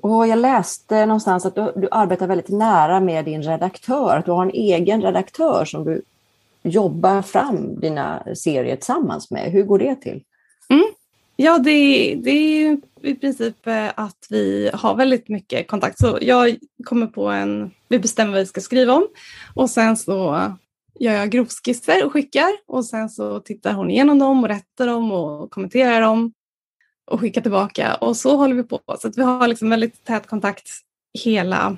[0.09, 4.31] Och jag läste någonstans att du, du, arbetar väldigt nära med din redaktör, att du
[4.31, 6.03] har en egen redaktör som du
[6.63, 9.53] jobbar fram dina serier tillsammans med.
[9.53, 10.23] Hur går det till?
[10.69, 10.85] Mm.
[11.37, 11.71] Ja, det,
[12.15, 15.99] det är i princip eh, att vi har väldigt mycket kontakt.
[15.99, 19.09] Så jag kommer på en, vi bestämmer vad vi ska skriva om
[19.55, 20.43] och sen så
[21.01, 25.13] gör jag grovskisser och skickar och sen så tittar hon igenom dem och rättar dem
[25.13, 26.33] och kommenterar dem
[27.09, 28.81] och skicka tillbaka och så håller vi på.
[28.99, 30.71] Så att vi har liksom väldigt tät kontakt
[31.25, 31.77] hela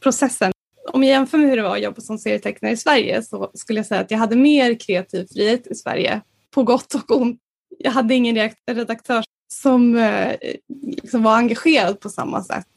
[0.00, 0.52] processen.
[0.92, 3.78] Om jag jämför med hur det var att jobba som serietecknare i Sverige så skulle
[3.78, 7.40] jag säga att jag hade mer kreativ frihet i Sverige, på gott och ont.
[7.78, 10.36] Jag hade ingen redaktör som eh,
[10.82, 12.68] liksom var engagerad på samma sätt.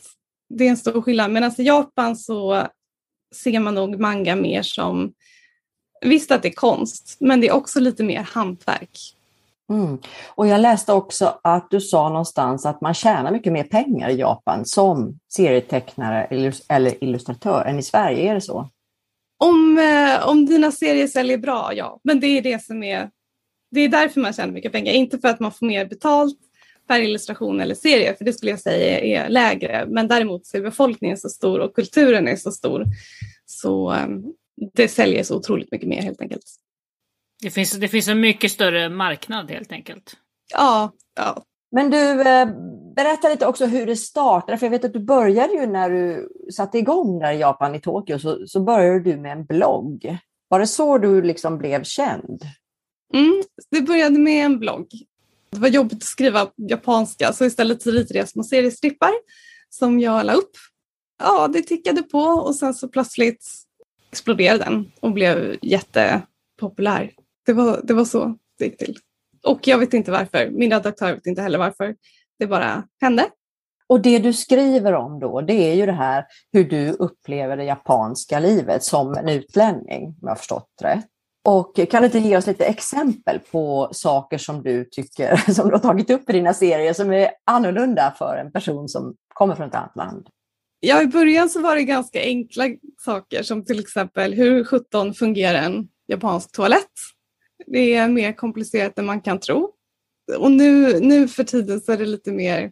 [0.50, 1.32] Det är en stor skillnad.
[1.32, 2.68] Medan alltså i Japan så
[3.36, 5.14] ser man nog manga mer som,
[6.02, 9.16] visst att det är konst, men det är också lite mer hantverk.
[9.70, 9.98] Mm.
[10.36, 14.16] Och jag läste också att du sa någonstans att man tjänar mycket mer pengar i
[14.16, 16.24] Japan som serietecknare
[16.70, 18.70] eller illustratör än i Sverige, är det så?
[19.38, 22.00] Om, eh, om dina serier säljer bra, ja.
[22.04, 23.10] Men det är det som är,
[23.72, 24.94] det är därför man tjänar mycket pengar.
[24.94, 26.38] Inte för att man får mer betalt
[26.88, 29.86] per illustration eller serie, för det skulle jag säga är lägre.
[29.90, 32.86] Men däremot så är befolkningen så stor och kulturen är så stor.
[33.46, 34.08] Så eh,
[34.74, 36.46] det säljer så otroligt mycket mer helt enkelt.
[37.42, 40.16] Det finns, det finns en mycket större marknad helt enkelt.
[40.54, 41.44] Ja, ja.
[41.72, 42.48] Men du, eh,
[42.96, 46.30] berätta lite också hur det startade, för jag vet att du började ju när du
[46.54, 50.18] satte igång där i Japan i Tokyo, så, så började du med en blogg.
[50.48, 52.42] Var det så du liksom blev känd?
[53.14, 54.88] Mm, det började med en blogg.
[55.50, 59.12] Det var jobbigt att skriva japanska, så istället så ritade jag små seriestrippar
[59.70, 60.52] som jag la upp.
[61.24, 63.46] Ja, det tickade på och sen så plötsligt
[64.12, 67.12] exploderade den och blev jättepopulär.
[67.50, 68.98] Det var, det var så det gick till.
[69.46, 70.50] Och jag vet inte varför.
[70.50, 71.96] Min redaktör vet inte heller varför.
[72.40, 73.30] Det bara hände.
[73.88, 77.64] Och det du skriver om då, det är ju det här hur du upplever det
[77.64, 81.02] japanska livet som en utlänning, om jag har förstått det.
[81.46, 85.74] Och kan du inte ge oss lite exempel på saker som du tycker, som du
[85.74, 89.68] har tagit upp i dina serier, som är annorlunda för en person som kommer från
[89.68, 90.28] ett annat land?
[90.80, 92.66] Ja, i början så var det ganska enkla
[93.06, 96.86] saker som till exempel hur 17 fungerar en japansk toalett?
[97.68, 99.72] Det är mer komplicerat än man kan tro.
[100.38, 102.72] Och nu, nu för tiden så är det lite mer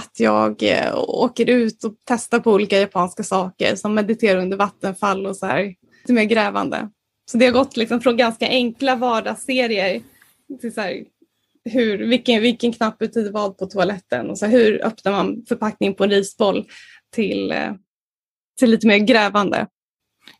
[0.00, 5.26] att jag eh, åker ut och testar på olika japanska saker som mediterar under vattenfall
[5.26, 5.74] och så här.
[6.02, 6.90] Lite mer grävande.
[7.30, 10.02] Så det har gått liksom från ganska enkla vardagsserier
[10.60, 11.04] till så här,
[11.64, 15.94] hur, vilken, vilken knapp betyder vad på toaletten och så här, hur öppnar man förpackningen
[15.94, 16.68] på en risboll
[17.14, 17.72] till, eh,
[18.58, 19.66] till lite mer grävande.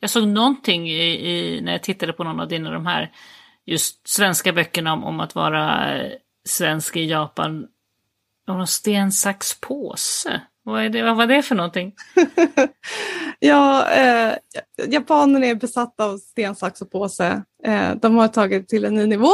[0.00, 3.12] Jag såg någonting i, i, när jag tittade på någon av dina de här
[3.66, 6.12] just svenska böckerna om, om att vara eh,
[6.48, 7.66] svensk i Japan.
[8.48, 10.40] Någon sten, sax, påse.
[10.62, 11.94] Vad, är det, vad var det för någonting?
[13.38, 14.34] ja, eh,
[14.88, 17.42] japanerna är besatta av sten, sax och påse.
[17.64, 19.30] Eh, de har tagit till en ny nivå,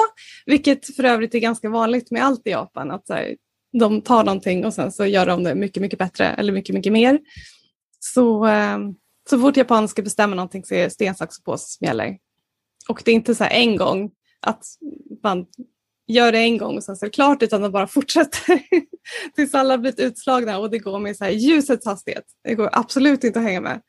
[0.46, 2.90] vilket för övrigt är ganska vanligt med allt i Japan.
[2.90, 3.36] Att så här,
[3.72, 6.92] de tar någonting och sen så gör de det mycket, mycket bättre eller mycket, mycket
[6.92, 7.18] mer.
[8.00, 8.78] Så, eh,
[9.30, 12.18] så fort japaner ska bestämma någonting så är det sten, sax och påse som gäller.
[12.88, 14.10] Och det är inte så här en gång
[14.42, 14.64] att
[15.22, 15.46] man
[16.06, 18.62] gör det en gång och sen så är det klart utan man bara fortsätter
[19.34, 22.24] tills alla blivit utslagna och det går med så här ljusets hastighet.
[22.44, 23.80] Det går absolut inte att hänga med.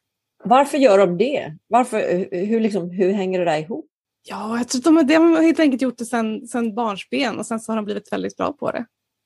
[0.43, 1.57] Varför gör de det?
[1.67, 3.85] Varför, hur, liksom, hur hänger det där ihop?
[4.29, 7.59] Ja, jag tror att de, de har helt enkelt gjort det sedan barnsben och sen
[7.59, 8.85] så har de blivit väldigt bra på det.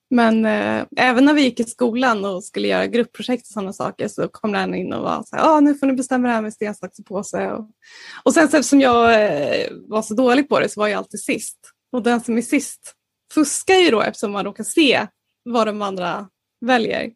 [0.10, 4.08] Men eh, även när vi gick i skolan och skulle göra gruppprojekt och sådana saker
[4.08, 6.42] så kom den in och var så här, ah, nu får ni bestämma det här
[6.42, 7.52] med sten, sax och påse.
[7.52, 7.70] Och,
[8.24, 11.20] och sen så eftersom jag eh, var så dålig på det så var jag alltid
[11.20, 11.58] sist.
[11.92, 12.94] Och den som är sist
[13.34, 15.08] fuskar ju då eftersom man råkar se
[15.44, 16.30] vad de andra
[16.66, 17.12] väljer.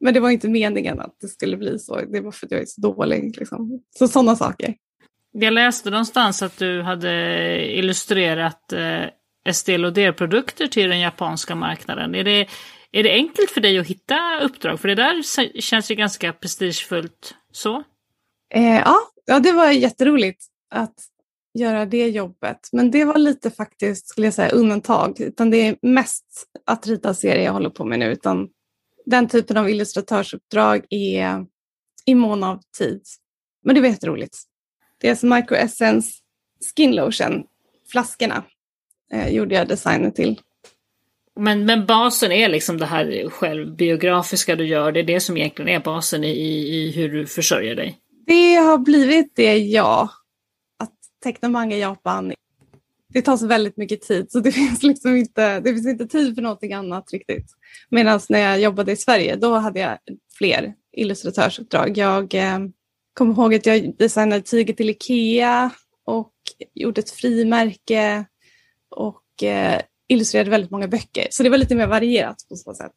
[0.00, 2.00] Men det var inte meningen att det skulle bli så.
[2.00, 3.36] Det var för att jag är så dålig.
[3.38, 3.82] Liksom.
[3.98, 4.74] Så sådana saker.
[5.32, 9.04] Jag läste någonstans att du hade illustrerat eh,
[9.44, 12.14] Estée Lauder-produkter till den japanska marknaden.
[12.14, 12.48] Är det,
[12.92, 14.80] är det enkelt för dig att hitta uppdrag?
[14.80, 15.22] För det där
[15.60, 17.84] känns ju ganska prestigefullt så.
[18.54, 20.94] Eh, ja, ja, det var jätteroligt att
[21.58, 22.68] göra det jobbet.
[22.72, 25.20] Men det var lite faktiskt, skulle jag säga, undantag.
[25.20, 26.24] Utan det är mest
[26.66, 28.12] att rita serier jag håller på med nu.
[28.12, 28.48] Utan
[29.06, 31.46] den typen av illustratörsuppdrag är
[32.06, 33.02] i mån av tid.
[33.64, 34.38] Men det var jätteroligt.
[35.00, 36.12] Det är alltså Micro Essence
[36.76, 37.44] Skin Lotion,
[37.92, 38.44] flaskorna,
[39.14, 40.40] eh, gjorde jag designen till.
[41.36, 45.68] Men, men basen är liksom det här självbiografiska du gör, det är det som egentligen
[45.68, 47.98] är basen i, i hur du försörjer dig?
[48.26, 50.10] Det har blivit det, ja
[51.24, 52.32] teckna manga i Japan,
[53.08, 56.34] det tar så väldigt mycket tid så det finns liksom inte, det finns inte tid
[56.34, 57.46] för någonting annat riktigt.
[57.90, 59.98] Medan när jag jobbade i Sverige då hade jag
[60.38, 61.98] fler illustratörsuppdrag.
[61.98, 62.58] Jag eh,
[63.14, 65.70] kommer ihåg att jag designade tyget till Ikea
[66.04, 66.32] och
[66.74, 68.24] gjorde ett frimärke
[68.94, 71.26] och eh, illustrerade väldigt många böcker.
[71.30, 72.94] Så det var lite mer varierat på så sätt.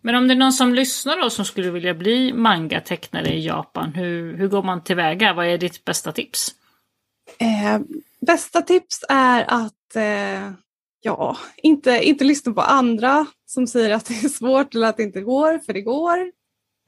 [0.00, 3.92] Men om det är någon som lyssnar då som skulle vilja bli manga-tecknare i Japan,
[3.94, 5.32] hur, hur går man tillväga?
[5.32, 6.54] Vad är ditt bästa tips?
[7.38, 7.80] Eh,
[8.20, 10.52] bästa tips är att eh,
[11.00, 15.02] ja, inte, inte lyssna på andra som säger att det är svårt eller att det
[15.02, 16.32] inte går, för det går.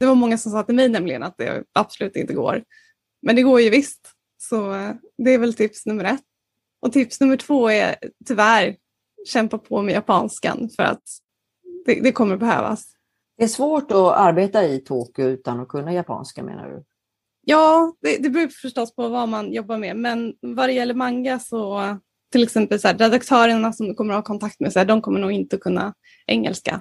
[0.01, 2.65] Det var många som sa till mig nämligen att det absolut inte går.
[3.23, 4.11] Men det går ju visst.
[4.39, 6.25] Så eh, det är väl tips nummer ett.
[6.81, 8.77] Och tips nummer två är tyvärr
[9.27, 11.03] kämpa på med japanskan för att
[11.87, 12.85] det, det kommer behövas.
[13.39, 16.85] Det är svårt att arbeta i Tokyo utan att kunna japanska menar du?
[17.45, 21.39] Ja, det, det beror förstås på vad man jobbar med, men vad det gäller manga
[21.39, 21.83] så
[22.33, 25.03] till exempel så här, redaktörerna som du kommer att ha kontakt med, så här, de
[25.03, 25.95] kommer nog inte kunna
[26.27, 26.81] engelska.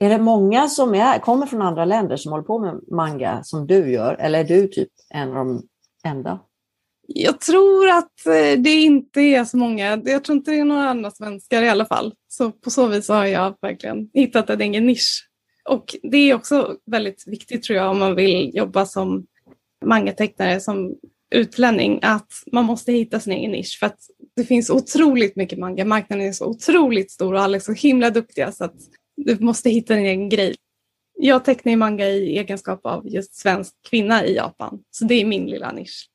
[0.00, 3.66] Är det många som är, kommer från andra länder som håller på med manga som
[3.66, 5.62] du gör, eller är du typ en av de
[6.04, 6.40] enda?
[7.14, 10.02] Jag tror att eh, det inte är så många.
[10.04, 12.14] Jag tror inte det är några andra svenskar i alla fall.
[12.28, 15.28] Så på så vis har jag verkligen hittat en egen nisch.
[15.68, 19.26] Och det är också väldigt viktigt tror jag om man vill jobba som
[19.84, 20.94] mangatecknare, som
[21.34, 23.78] utlänning, att man måste hitta sin egen nisch.
[23.80, 23.98] För att
[24.36, 25.84] det finns otroligt mycket manga.
[25.84, 28.76] Marknaden är så otroligt stor och alla är så himla duktiga så att
[29.16, 30.54] du måste hitta din egen grej.
[31.18, 34.78] Jag tecknar manga i egenskap av just svensk kvinna i Japan.
[34.90, 36.08] Så det är min lilla nisch.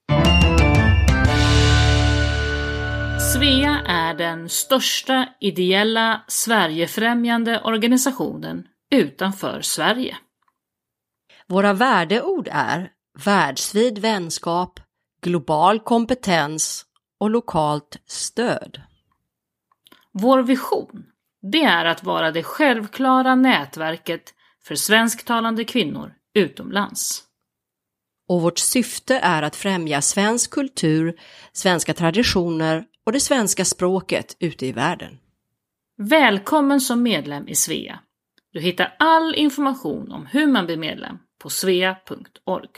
[3.44, 10.18] Svea är den största ideella Sverigefrämjande organisationen utanför Sverige.
[11.48, 12.90] Våra värdeord är
[13.26, 14.80] världsvid vänskap,
[15.22, 16.86] global kompetens
[17.20, 18.82] och lokalt stöd.
[20.12, 21.06] Vår vision,
[21.52, 24.34] det är att vara det självklara nätverket
[24.68, 27.24] för svensktalande kvinnor utomlands.
[28.28, 31.20] Och vårt syfte är att främja svensk kultur,
[31.54, 35.20] svenska traditioner och det svenska språket ute i världen.
[35.98, 38.00] Välkommen som medlem i Svea.
[38.54, 42.70] Du hittar all information om hur man blir medlem på svea.org.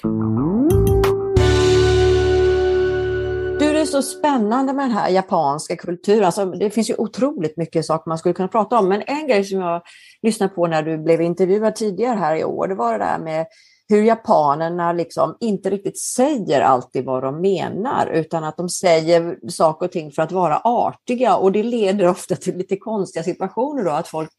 [3.59, 6.23] Du, det är så spännande med den här japanska kulturen.
[6.23, 8.89] Alltså, det finns ju otroligt mycket saker man skulle kunna prata om.
[8.89, 9.81] Men en grej som jag
[10.21, 13.45] lyssnade på när du blev intervjuad tidigare här i år, det var det där med
[13.89, 19.85] hur japanerna liksom inte riktigt säger alltid vad de menar, utan att de säger saker
[19.85, 21.35] och ting för att vara artiga.
[21.35, 24.31] Och det leder ofta till lite konstiga situationer då, att folk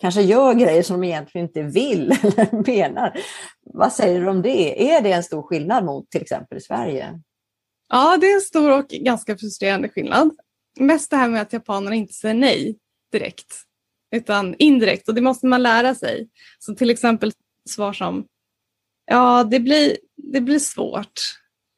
[0.00, 3.20] kanske gör grejer som de egentligen inte vill eller menar.
[3.62, 4.92] Vad säger du om det?
[4.92, 7.20] Är det en stor skillnad mot till exempel i Sverige?
[7.88, 10.30] Ja, det är en stor och ganska frustrerande skillnad.
[10.80, 12.78] Mest det här med att japanerna inte säger nej
[13.12, 13.54] direkt,
[14.14, 16.28] utan indirekt och det måste man lära sig.
[16.58, 17.32] Så till exempel
[17.68, 18.26] svar som
[19.06, 21.20] ja, det blir, det blir svårt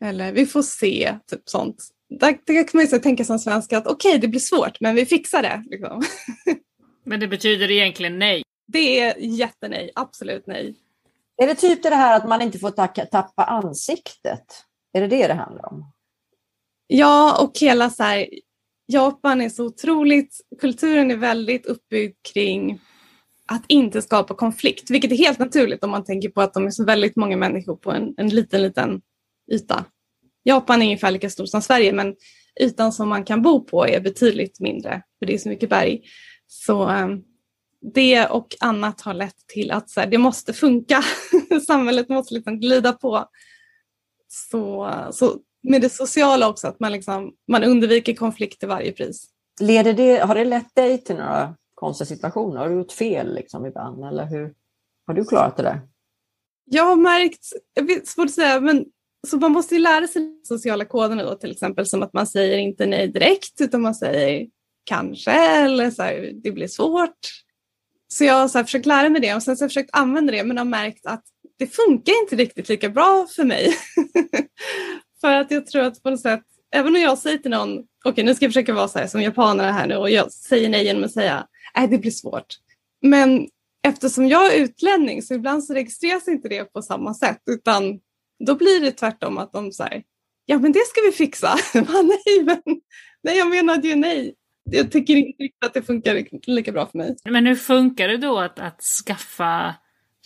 [0.05, 1.89] eller vi får se, typ sånt.
[2.09, 4.95] Där, där kan man ju tänka som svenska att okej, okay, det blir svårt, men
[4.95, 5.65] vi fixar det.
[5.71, 6.03] Liksom.
[7.09, 8.43] Men det betyder egentligen nej?
[8.69, 10.75] Det är jättenej, absolut nej.
[11.43, 12.71] Är det typ det här att man inte får
[13.07, 14.65] tappa ansiktet?
[14.93, 15.93] Är det det det handlar om?
[16.87, 18.29] Ja, och hela så här,
[18.87, 22.81] Japan är så otroligt, kulturen är väldigt uppbyggd kring
[23.47, 26.71] att inte skapa konflikt, vilket är helt naturligt om man tänker på att de är
[26.71, 29.01] så väldigt många människor på en, en liten, liten
[29.53, 29.85] yta.
[30.45, 32.15] Japan är ungefär lika stort som Sverige, men
[32.61, 36.03] ytan som man kan bo på är betydligt mindre, för det är så mycket berg.
[36.47, 37.23] Så um,
[37.95, 41.03] det och annat har lett till att så här, det måste funka.
[41.67, 43.29] Samhället måste liksom glida på.
[44.29, 49.27] Så, så med det sociala också, att man, liksom, man undviker konflikt till varje pris.
[49.61, 52.61] Leder det, har det lett dig till några konstiga situationer?
[52.61, 54.55] Har du gjort fel liksom ibland eller hur
[55.07, 55.81] har du klarat det där?
[56.65, 58.85] Jag har märkt, jag vet, svårt att säga, men
[59.27, 62.59] så man måste ju lära sig sociala koderna då till exempel som att man säger
[62.59, 64.47] inte nej direkt utan man säger
[64.85, 67.19] kanske eller så här, det blir svårt.
[68.09, 69.97] Så jag har så här, försökt lära mig det och sen så har jag försökt
[69.97, 71.25] använda det men har märkt att
[71.59, 73.77] det funkar inte riktigt lika bra för mig.
[75.21, 76.43] för att jag tror att på något sätt,
[76.75, 79.07] även om jag säger till någon, okej okay, nu ska jag försöka vara så här
[79.07, 82.47] som japanerna här nu och jag säger nej genom att säga, nej det blir svårt.
[83.03, 83.49] Men
[83.87, 88.01] eftersom jag är utlänning så ibland så registreras inte det på samma sätt utan
[88.47, 90.03] då blir det tvärtom att de säger,
[90.47, 91.57] ja men det ska vi fixa.
[91.75, 92.63] nej, men,
[93.23, 94.35] nej jag menade ju nej
[94.71, 97.17] jag tycker inte riktigt att det funkar lika bra för mig.
[97.25, 99.75] Men hur funkar det då att, att skaffa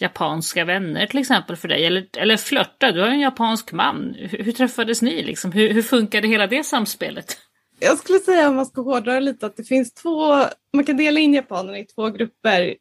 [0.01, 1.87] japanska vänner till exempel för dig?
[1.87, 4.15] Eller, eller flörta, du har en japansk man.
[4.19, 5.53] Hur, hur träffades ni liksom?
[5.53, 7.39] Hur, hur funkade hela det samspelet?
[7.83, 10.37] Jag skulle säga om man ska hårdra lite att det finns två,
[10.75, 12.77] man kan dela in japanerna i två grupper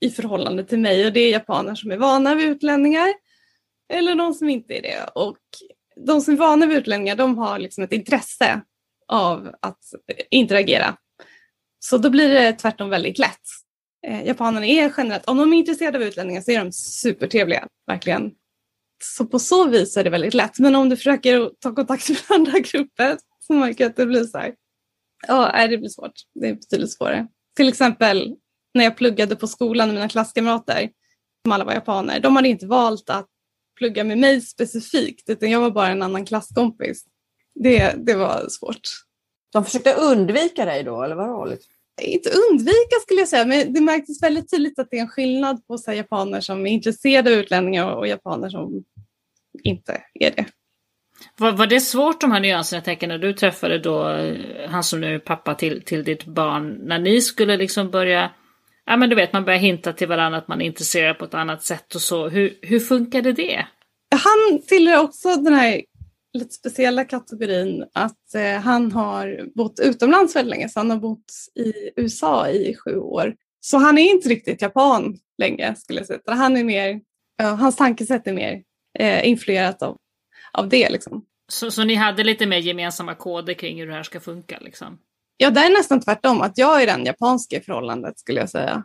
[0.00, 3.08] i förhållande till mig och det är japaner som är vana vid utlänningar
[3.92, 5.08] eller de som inte är det.
[5.14, 5.38] Och
[6.06, 8.60] de som är vana vid utlänningar de har liksom ett intresse
[9.08, 9.78] av att
[10.30, 10.96] interagera.
[11.78, 13.40] Så då blir det tvärtom väldigt lätt.
[14.06, 18.30] Eh, japanerna är generellt, om de är intresserade av utlänningar så är de supertrevliga, verkligen.
[19.02, 20.58] Så på så vis är det väldigt lätt.
[20.58, 23.16] Men om du försöker ta kontakt med andra grupper
[23.52, 24.54] märker jag att det blir så här.
[25.28, 26.12] Ja, det blir svårt.
[26.34, 27.26] Det är betydligt svårare.
[27.56, 28.36] Till exempel
[28.74, 30.90] när jag pluggade på skolan med mina klasskamrater,
[31.44, 33.28] som alla var japaner, de hade inte valt att
[33.78, 37.04] plugga med mig specifikt, utan jag var bara en annan klasskompis
[37.54, 38.88] det, det var svårt.
[39.52, 41.44] De försökte undvika dig då, eller vadå?
[41.44, 41.72] Liksom?
[42.02, 45.66] Inte undvika skulle jag säga, men det märktes väldigt tydligt att det är en skillnad
[45.66, 48.84] på så japaner som är intresserade av utlänningar och japaner som
[49.62, 50.46] inte är det.
[51.36, 54.36] Var, var det svårt de här nyanserna, jag tänker när du träffade då eh,
[54.68, 58.30] han som nu är pappa till, till ditt barn, när ni skulle liksom börja,
[58.86, 61.34] ja men du vet man börjar hinta till varandra att man är intresserad på ett
[61.34, 63.66] annat sätt och så, hur, hur funkade det?
[64.10, 65.82] Han tillhör också den här
[66.34, 71.32] lite speciella kategorin att eh, han har bott utomlands väldigt länge, så han har bott
[71.54, 73.34] i USA i sju år.
[73.60, 76.20] Så han är inte riktigt japan längre skulle jag säga.
[76.26, 77.00] Han är mer,
[77.42, 78.62] uh, hans tankesätt är mer
[79.00, 79.96] uh, influerat av,
[80.54, 80.90] av det.
[80.90, 81.24] Liksom.
[81.48, 84.58] Så, så ni hade lite mer gemensamma koder kring hur det här ska funka?
[84.60, 84.98] Liksom?
[85.36, 86.40] Ja, det är nästan tvärtom.
[86.40, 88.84] Att jag är den japanska i förhållandet skulle jag säga.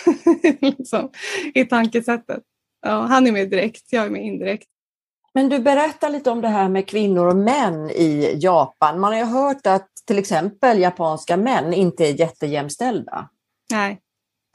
[0.60, 1.10] liksom,
[1.54, 2.42] I tankesättet.
[2.86, 4.68] Ja, han är mer direkt, jag är mer indirekt.
[5.34, 9.00] Men du berättar lite om det här med kvinnor och män i Japan.
[9.00, 13.28] Man har ju hört att till exempel japanska män inte är jättejämställda.
[13.70, 14.00] Nej.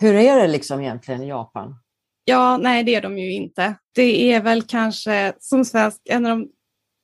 [0.01, 1.75] Hur är det liksom egentligen i Japan?
[2.29, 3.75] Ja, nej det är de ju inte.
[3.95, 6.49] Det är väl kanske som svensk en av de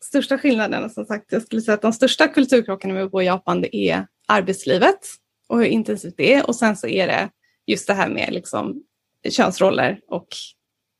[0.03, 1.31] största skillnaderna som sagt.
[1.31, 4.99] Jag skulle säga att de största kulturkrockarna med att bo i Japan det är arbetslivet
[5.47, 7.29] och hur intensivt det är och sen så är det
[7.67, 8.83] just det här med liksom
[9.29, 10.27] könsroller och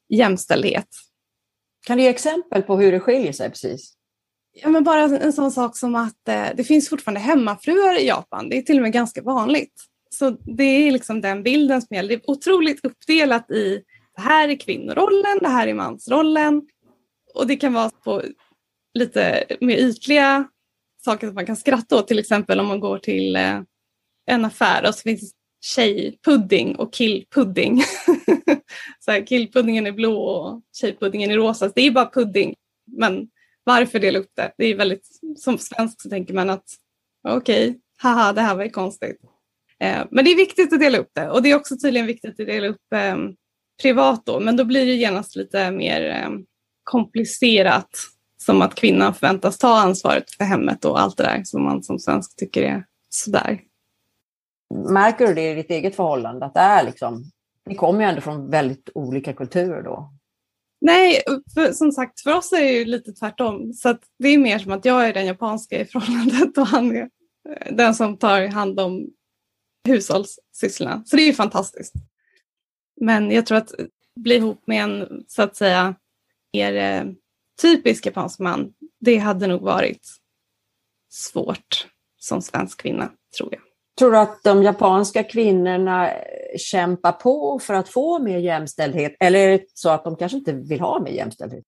[0.10, 0.88] jämställdhet.
[1.86, 3.94] Kan du ge exempel på hur det skiljer sig precis?
[4.54, 8.50] Ja, men bara en sån sak som att eh, det finns fortfarande hemmafruar i Japan.
[8.50, 9.74] Det är till och med ganska vanligt.
[10.10, 12.10] Så det är liksom den bilden som gäller.
[12.10, 13.84] Det är otroligt uppdelat i
[14.16, 16.62] det här är kvinnorollen, det här är mansrollen.
[17.34, 18.24] Och det kan vara på
[18.94, 20.48] lite mer ytliga
[21.06, 22.08] saker som man kan skratta åt.
[22.08, 23.62] Till exempel om man går till eh,
[24.26, 27.82] en affär och så finns det tjejpudding och killpudding.
[29.00, 31.68] så här, killpuddingen är blå och tjejpuddingen är rosa.
[31.68, 32.56] Så det är bara pudding.
[32.86, 33.28] Men
[33.64, 34.52] varför dela upp det?
[34.58, 35.08] Det är väldigt,
[35.38, 36.66] som svensk så tänker man att
[37.28, 39.18] okej, okay, haha, det här var ju konstigt.
[39.80, 42.40] Eh, men det är viktigt att dela upp det och det är också tydligen viktigt
[42.40, 43.16] att dela upp eh,
[43.82, 46.30] privat då, men då blir det genast lite mer eh,
[46.84, 47.90] komplicerat
[48.38, 52.00] som att kvinnan förväntas ta ansvaret för hemmet och allt det där som man som
[52.00, 53.62] svensk tycker är sådär.
[54.90, 56.46] Märker du det i ditt eget förhållande?
[56.46, 57.24] Att det är liksom,
[57.66, 60.14] ni kommer ju ändå från väldigt olika kulturer då.
[60.82, 61.22] Nej,
[61.54, 63.74] för, som sagt för oss är det ju lite tvärtom.
[63.74, 67.10] Så det är mer som att jag är den japanska i förhållandet och han är
[67.72, 69.08] den som tar hand om
[69.88, 71.04] hushållssysslorna.
[71.06, 71.94] Så det är ju fantastiskt.
[73.04, 73.74] Men jag tror att
[74.16, 75.96] bli ihop med en så att säga
[76.54, 77.12] mer eh,
[77.62, 80.08] typisk japansk man, det hade nog varit
[81.10, 81.88] svårt
[82.20, 83.62] som svensk kvinna, tror jag.
[84.00, 86.10] Tror du att de japanska kvinnorna
[86.58, 89.16] kämpar på för att få mer jämställdhet?
[89.20, 91.64] Eller är det så att de kanske inte vill ha mer jämställdhet?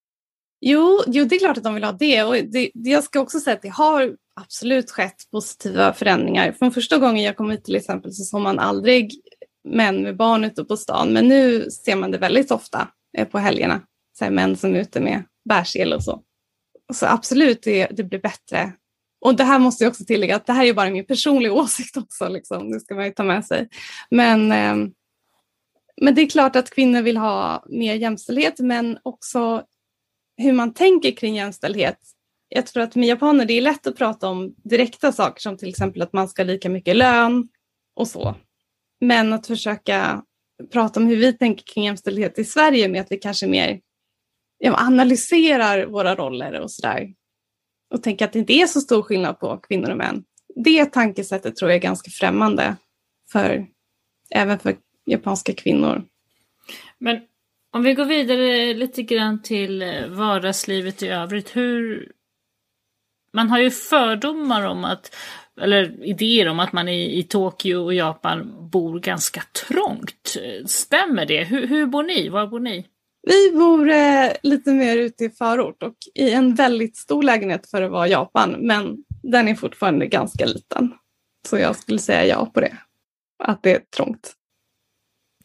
[0.61, 2.23] Jo, jo det är klart att de vill ha det.
[2.23, 6.51] Och det, jag ska också säga att det har absolut skett positiva förändringar.
[6.51, 9.21] Från första gången jag kom hit till exempel så såg man aldrig
[9.65, 11.13] män med barn ute på stan.
[11.13, 12.87] Men nu ser man det väldigt ofta
[13.17, 13.81] eh, på helgerna.
[14.19, 16.21] Så män som är ute med bärsel och så.
[16.93, 18.73] Så absolut, det, det blir bättre.
[19.21, 21.97] Och det här måste jag också tillägga att det här är bara min personliga åsikt
[21.97, 22.27] också.
[22.27, 22.71] Liksom.
[22.71, 23.69] Det ska man ju ta med sig.
[24.09, 24.91] Men, eh,
[26.01, 29.63] men det är klart att kvinnor vill ha mer jämställdhet men också
[30.37, 31.99] hur man tänker kring jämställdhet.
[32.49, 35.69] Jag tror att med japaner det är lätt att prata om direkta saker som till
[35.69, 37.47] exempel att man ska ha lika mycket lön
[37.95, 38.35] och så.
[39.07, 40.23] Men att försöka
[40.71, 43.79] prata om hur vi tänker kring jämställdhet i Sverige med att vi kanske mer
[44.57, 47.13] ja, analyserar våra roller och sådär.
[47.93, 50.23] Och tänker att det inte är så stor skillnad på kvinnor och män.
[50.55, 52.75] Det tankesättet tror jag är ganska främmande
[53.31, 53.67] för
[54.29, 54.75] även för
[55.05, 56.03] japanska kvinnor.
[56.97, 57.21] Men
[57.71, 61.55] om vi går vidare lite grann till eh, vardagslivet i övrigt.
[61.55, 62.11] Hur...
[63.33, 65.15] Man har ju fördomar om att,
[65.61, 70.37] eller idéer om att man i, i Tokyo och Japan bor ganska trångt.
[70.65, 71.43] Stämmer det?
[71.43, 72.29] Hur, hur bor ni?
[72.29, 72.85] Var bor ni?
[73.27, 77.81] Vi bor eh, lite mer ute i förort och i en väldigt stor lägenhet för
[77.81, 80.93] att vara Japan, men den är fortfarande ganska liten.
[81.47, 82.77] Så jag skulle säga ja på det.
[83.43, 84.35] Att det är trångt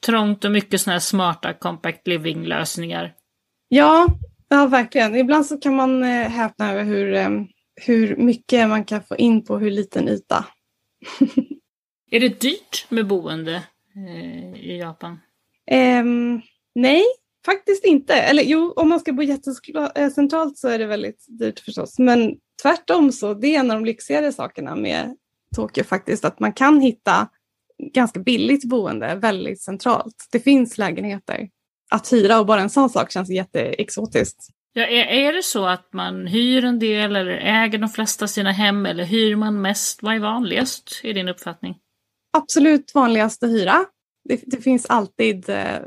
[0.07, 3.15] trångt och mycket sådana här smarta compact living-lösningar.
[3.69, 4.07] Ja,
[4.49, 5.17] ja, verkligen.
[5.17, 7.29] Ibland så kan man eh, häpna över hur, eh,
[7.87, 10.47] hur mycket man kan få in på hur liten yta.
[12.11, 13.62] är det dyrt med boende
[13.97, 15.18] eh, i Japan?
[16.01, 16.43] Um,
[16.74, 17.05] nej,
[17.47, 18.14] faktiskt inte.
[18.14, 21.99] Eller jo, om man ska bo jättecentralt så är det väldigt dyrt förstås.
[21.99, 25.16] Men tvärtom så det är en av de lyxigare sakerna med
[25.57, 27.28] Tokyo faktiskt, att man kan hitta
[27.93, 30.28] ganska billigt boende, väldigt centralt.
[30.33, 31.49] Det finns lägenheter
[31.91, 34.49] att hyra och bara en sån sak känns jätteexotiskt.
[34.73, 38.53] Ja, är, är det så att man hyr en del eller äger de flesta sina
[38.53, 40.03] hem eller hyr man mest?
[40.03, 41.79] Vad är vanligast i din uppfattning?
[42.33, 43.85] Absolut vanligast att hyra.
[44.29, 45.79] Det, det finns alltid eh,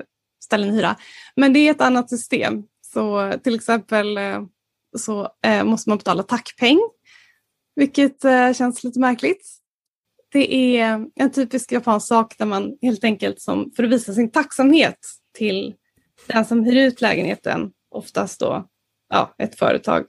[0.43, 0.95] ställen att hyra.
[1.35, 2.63] Men det är ett annat system.
[2.93, 4.43] Så till exempel eh,
[4.97, 6.79] så eh, måste man betala tackpeng,
[7.75, 9.47] vilket eh, känns lite märkligt.
[10.31, 14.31] Det är en typisk japansk sak där man helt enkelt som, för att visa sin
[14.31, 14.99] tacksamhet
[15.37, 15.73] till
[16.27, 18.67] den som hyr ut lägenheten, oftast då
[19.13, 20.05] ja, ett företag,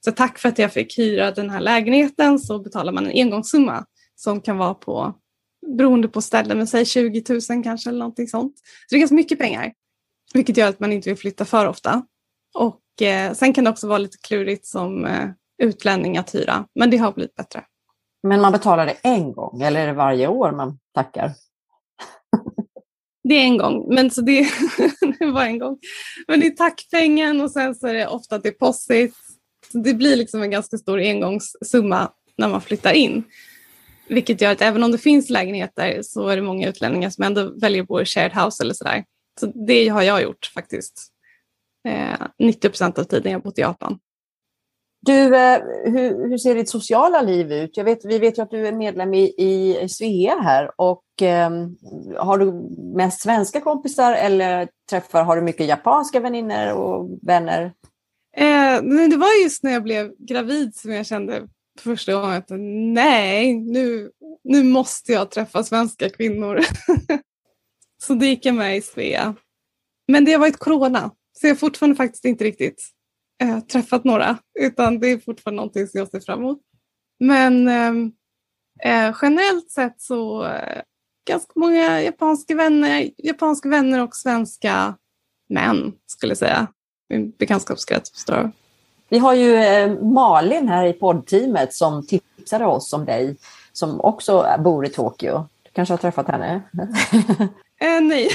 [0.00, 3.84] Så tack för att jag fick hyra den här lägenheten så betalar man en engångssumma
[4.14, 5.14] som kan vara på,
[5.66, 8.58] beroende på ställen, men säg 20 000 kanske eller någonting sånt.
[8.58, 9.72] Så det är ganska mycket pengar,
[10.34, 12.06] vilket gör att man inte vill flytta för ofta.
[12.54, 15.28] Och eh, sen kan det också vara lite klurigt som eh,
[15.62, 17.64] utlänning att hyra, men det har blivit bättre.
[18.22, 21.32] Men man betalar det en gång eller är det varje år man tackar?
[23.24, 24.40] Det är en gång, men så det,
[25.18, 25.78] det var en gång.
[26.28, 29.14] Men det är tackpengen och sen så är det ofta deposit.
[29.72, 33.24] Så det blir liksom en ganska stor engångssumma när man flyttar in.
[34.08, 37.58] Vilket gör att även om det finns lägenheter så är det många utlänningar som ändå
[37.60, 39.04] väljer att bo i shared house eller sådär.
[39.40, 41.08] Så det har jag gjort faktiskt.
[41.88, 43.98] Eh, 90 procent av tiden jag bott i Japan.
[45.06, 47.76] Du, eh, hur, hur, ser ditt sociala liv ut?
[47.76, 51.50] Jag vet, vi vet ju att du är medlem i, i Svea här och eh,
[52.18, 52.52] har du
[52.96, 57.72] mest svenska kompisar eller träffar, har du mycket japanska vänner och vänner?
[58.36, 61.48] Eh, det var just när jag blev gravid som jag kände
[61.78, 62.50] för första gången att
[62.94, 64.10] nej, nu,
[64.44, 66.60] nu måste jag träffa svenska kvinnor.
[68.02, 69.34] så det gick jag med i Svea.
[70.08, 72.82] Men det har varit corona, så jag har fortfarande faktiskt inte riktigt
[73.42, 76.60] eh, träffat några, utan det är fortfarande någonting som jag ser fram emot.
[77.20, 78.12] Men ehm,
[78.82, 80.82] eh, generellt sett så eh,
[81.28, 84.94] ganska många japanska vänner, japanska vänner och svenska
[85.48, 86.66] män skulle jag säga.
[87.08, 88.52] Min bekantskapskrets består
[89.08, 93.36] Vi har ju eh, Malin här i poddteamet som tipsade oss om dig
[93.72, 95.48] som också bor i Tokyo.
[95.62, 96.62] Du kanske har träffat henne?
[97.80, 98.28] eh, nej.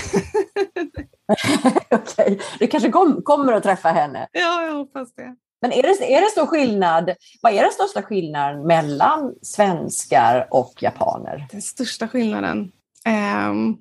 [1.91, 2.39] Okay.
[2.59, 4.27] du kanske kom, kommer att träffa henne?
[4.31, 5.35] Ja, jag hoppas det.
[5.61, 7.15] Men är det, är det stor skillnad?
[7.41, 11.47] Vad är den största skillnaden mellan svenskar och japaner?
[11.51, 12.71] Den största skillnaden?
[13.07, 13.77] Um,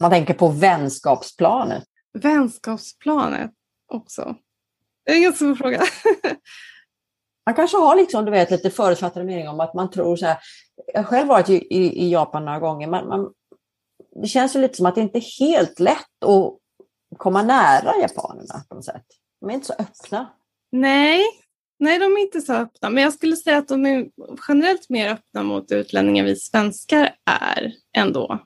[0.00, 1.84] Man tänker på vänskapsplanet.
[2.18, 3.50] Vänskapsplanet
[3.92, 4.36] också.
[5.04, 5.82] Det är en svår fråga.
[7.46, 10.38] man kanske har liksom, du vet, lite förutfattade meningar om att man tror så här.
[10.92, 12.86] Jag har själv varit i, i, i Japan några gånger.
[12.86, 13.32] Man, man,
[14.22, 16.58] det känns ju lite som att det inte är helt lätt att
[17.16, 19.06] komma nära japanerna på något sätt.
[19.40, 20.32] De är inte så öppna.
[20.72, 21.22] Nej,
[21.78, 22.90] nej de är inte så öppna.
[22.90, 24.06] Men jag skulle säga att de är
[24.48, 28.38] generellt mer öppna mot utlänningar vi svenskar är ändå.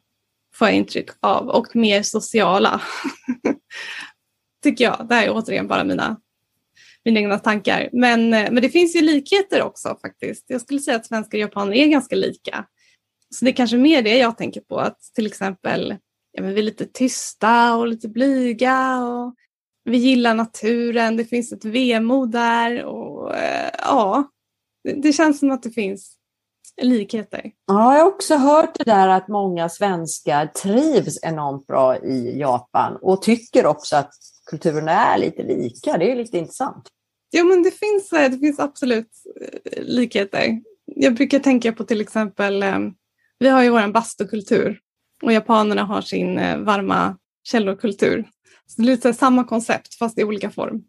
[0.54, 1.48] Får jag intryck av.
[1.48, 2.82] Och mer sociala.
[4.62, 5.06] Tycker jag.
[5.08, 6.20] Det här är återigen bara mina,
[7.04, 7.88] mina egna tankar.
[7.92, 10.44] Men, eh, men det finns ju likheter också faktiskt.
[10.46, 12.66] Jag skulle säga att svenskar och japaner är ganska lika.
[13.34, 14.78] Så det är kanske mer det jag tänker på.
[14.78, 15.96] Att till exempel
[16.32, 18.98] ja, men vi är lite tysta och lite blyga.
[19.02, 19.34] Och
[19.84, 22.84] vi gillar naturen, det finns ett vemod där.
[22.84, 24.30] Och, eh, ja,
[25.02, 26.16] det, känns som att det finns
[26.82, 27.52] likheter.
[27.66, 32.98] Ja, jag har också hört det där att många svenskar trivs enormt bra i Japan
[33.02, 34.10] och tycker också att
[34.50, 35.98] kulturerna är lite lika.
[35.98, 36.88] Det är lite intressant.
[37.30, 39.10] Ja, men det finns, eh, det finns absolut
[39.40, 40.60] eh, likheter.
[40.84, 42.64] Jag brukar tänka på till exempel,
[43.38, 44.80] vi har ju vår bastukultur
[45.22, 48.28] och japanerna har sin eh, varma källorkultur.
[48.66, 50.82] Så det är lite samma koncept fast i olika form.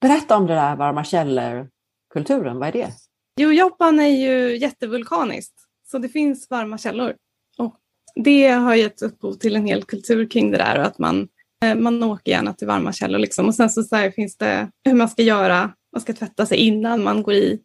[0.00, 2.92] Berätta om det där varma källor-kulturen, vad är det?
[3.40, 5.54] Jo, Japan är ju jättevulkaniskt
[5.90, 7.14] så det finns varma källor.
[7.58, 7.76] Och
[8.14, 11.28] det har gett upphov till en hel kultur kring det där och att man,
[11.64, 13.18] eh, man åker gärna till varma källor.
[13.18, 13.46] Liksom.
[13.46, 17.02] Och sen så, så finns det hur man ska göra, man ska tvätta sig innan
[17.02, 17.60] man går i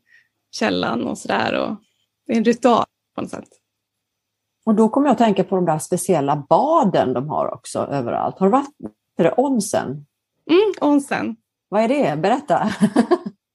[0.52, 1.78] källan och sådär.
[2.28, 3.59] Det är en ritual på något sätt.
[4.70, 8.40] Och då kommer jag att tänka på de där speciella baden de har också överallt.
[8.40, 8.76] Har du varit
[9.18, 10.06] det onsen?
[10.50, 11.36] Mm, onsen.
[11.70, 12.22] Vad är det?
[12.22, 12.74] Berätta.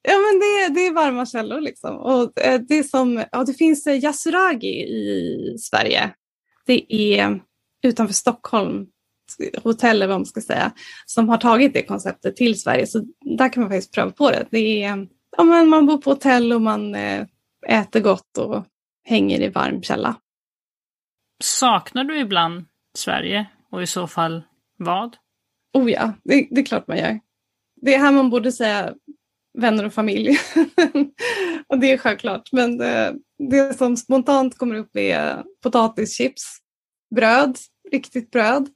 [0.02, 1.96] ja, men det, det är varma källor liksom.
[1.96, 6.10] Och eh, det, är som, ja, det finns eh, Yasuragi i Sverige.
[6.66, 7.40] Det är
[7.82, 8.86] utanför Stockholm,
[9.62, 10.72] hotell eller vad man ska säga,
[11.06, 12.86] som har tagit det konceptet till Sverige.
[12.86, 13.04] Så
[13.38, 14.46] där kan man faktiskt pröva på det.
[14.50, 15.06] det är,
[15.36, 17.26] ja, men man bor på hotell och man eh,
[17.68, 18.64] äter gott och
[19.04, 20.16] hänger i varm källa.
[21.44, 22.64] Saknar du ibland
[22.94, 24.42] Sverige och i så fall
[24.76, 25.16] vad?
[25.72, 27.20] Oh ja, det, det är klart man gör.
[27.76, 28.94] Det är här man borde säga
[29.58, 30.38] vänner och familj.
[31.66, 32.52] och det är självklart.
[32.52, 36.58] Men det, det som spontant kommer upp är potatischips,
[37.14, 37.58] bröd,
[37.92, 38.68] riktigt bröd.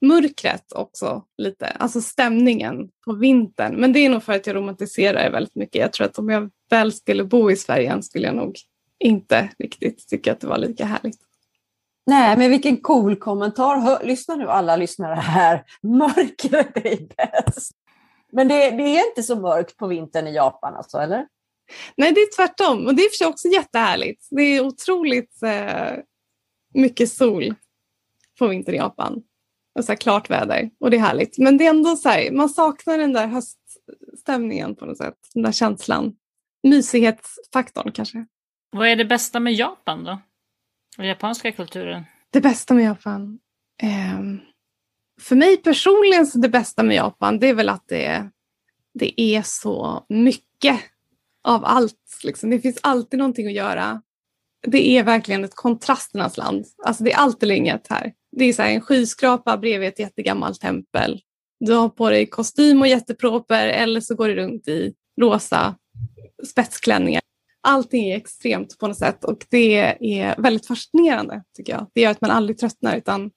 [0.00, 3.80] Mörkret också lite, alltså stämningen på vintern.
[3.80, 5.80] Men det är nog för att jag romantiserar det väldigt mycket.
[5.80, 8.56] Jag tror att om jag väl skulle bo i Sverige skulle jag nog
[8.98, 11.25] inte riktigt tycka att det var lika härligt.
[12.06, 13.80] Nej, men vilken cool kommentar.
[13.80, 15.64] Hör, lyssna nu alla lyssnare här.
[15.82, 17.72] Mörkret är bäst.
[18.32, 21.26] Men det, det, är inte så mörkt på vintern i Japan alltså, eller?
[21.96, 22.86] Nej, det är tvärtom.
[22.86, 24.26] Och det är för sig också jättehärligt.
[24.30, 25.98] Det är otroligt eh,
[26.74, 27.54] mycket sol
[28.38, 29.22] på vintern i Japan.
[29.78, 30.70] Och så klart väder.
[30.80, 31.38] Och det är härligt.
[31.38, 35.18] Men det är ändå så här, man saknar den där höststämningen på något sätt.
[35.34, 36.16] Den där känslan.
[36.62, 38.26] mysighetsfaktorn kanske.
[38.70, 40.18] Vad är det bästa med Japan då?
[40.96, 42.04] Den japanska kulturen?
[42.30, 43.38] Det bästa med Japan?
[43.82, 44.20] Eh,
[45.20, 48.30] för mig personligen så det bästa med Japan det är väl att det,
[48.94, 50.80] det är så mycket
[51.44, 52.20] av allt.
[52.24, 52.50] Liksom.
[52.50, 54.02] Det finns alltid någonting att göra.
[54.66, 56.64] Det är verkligen ett kontrasternas land.
[56.84, 58.12] Alltså det är allt eller inget här.
[58.36, 61.20] Det är så en skyskrapa bredvid ett jättegammalt tempel.
[61.60, 65.74] Du har på dig kostym och jätteproper eller så går du runt i rosa
[66.46, 67.22] spetsklänningar.
[67.66, 69.76] Allting är extremt på något sätt och det
[70.20, 71.86] är väldigt fascinerande tycker jag.
[71.94, 73.30] Det gör att man aldrig tröttnar utan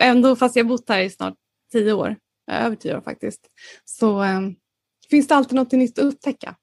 [0.00, 1.34] ändå fast jag bott här i snart
[1.72, 2.16] tio år,
[2.50, 3.46] över tio år faktiskt,
[3.84, 4.40] så eh,
[5.10, 6.56] finns det alltid något nytt att upptäcka.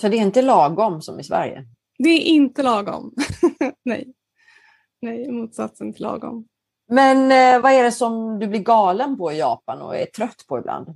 [0.00, 1.66] Så det är inte lagom som i Sverige?
[1.98, 3.14] Det är inte lagom.
[3.84, 4.14] Nej.
[5.02, 6.46] Nej, motsatsen till lagom.
[6.88, 10.44] Men eh, vad är det som du blir galen på i Japan och är trött
[10.48, 10.88] på ibland?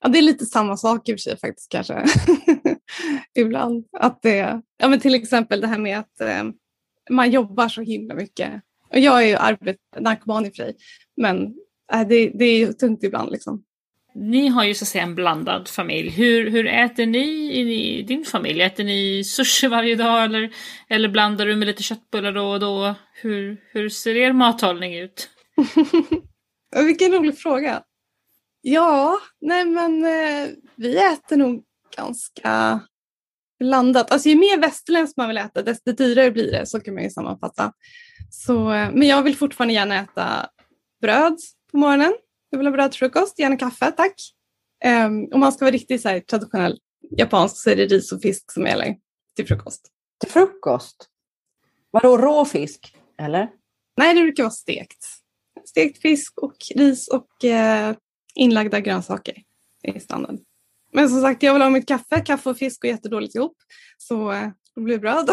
[0.00, 1.94] Ja, det är lite samma sak i och för sig faktiskt kanske.
[3.34, 3.84] ibland.
[3.92, 6.44] Att det, ja, men till exempel det här med att eh,
[7.10, 8.62] man jobbar så himla mycket.
[8.90, 10.76] Och jag är ju arbet, narkoman i sig,
[11.16, 11.54] men
[11.92, 13.32] äh, det, det är tungt ibland.
[13.32, 13.64] Liksom.
[14.14, 16.10] Ni har ju så att säga en blandad familj.
[16.10, 18.62] Hur, hur äter ni i din familj?
[18.62, 20.54] Äter ni sushi varje dag eller,
[20.88, 22.94] eller blandar du med lite köttbullar då och då?
[23.14, 25.28] Hur, hur ser er mathållning ut?
[26.86, 27.82] Vilken rolig fråga.
[28.60, 31.64] Ja, nej men eh, vi äter nog
[31.96, 32.80] ganska
[33.62, 34.12] blandat.
[34.12, 37.10] Alltså ju mer västerländskt man vill äta desto dyrare blir det, så kan man ju
[37.10, 37.72] sammanfatta.
[38.30, 40.48] Så, eh, men jag vill fortfarande gärna äta
[41.00, 41.38] bröd
[41.70, 42.12] på morgonen.
[42.50, 44.14] Jag vill ha bröd frukost, gärna kaffe, tack.
[44.84, 46.78] Um, om man ska vara riktigt så här, traditionell
[47.16, 48.96] japansk så är det ris och fisk som gäller
[49.36, 49.90] till frukost.
[50.20, 51.08] Till frukost?
[51.90, 52.96] Vadå rå fisk?
[53.18, 53.48] Eller?
[53.96, 55.06] Nej, det brukar vara stekt.
[55.64, 57.96] Stekt fisk och ris och eh,
[58.34, 59.42] inlagda grönsaker
[59.82, 60.38] är standard.
[60.92, 62.20] Men som sagt, jag vill ha mitt kaffe.
[62.20, 63.56] Kaffe och fisk går jättedåligt ihop.
[63.98, 65.30] Så eh, det blir bröd.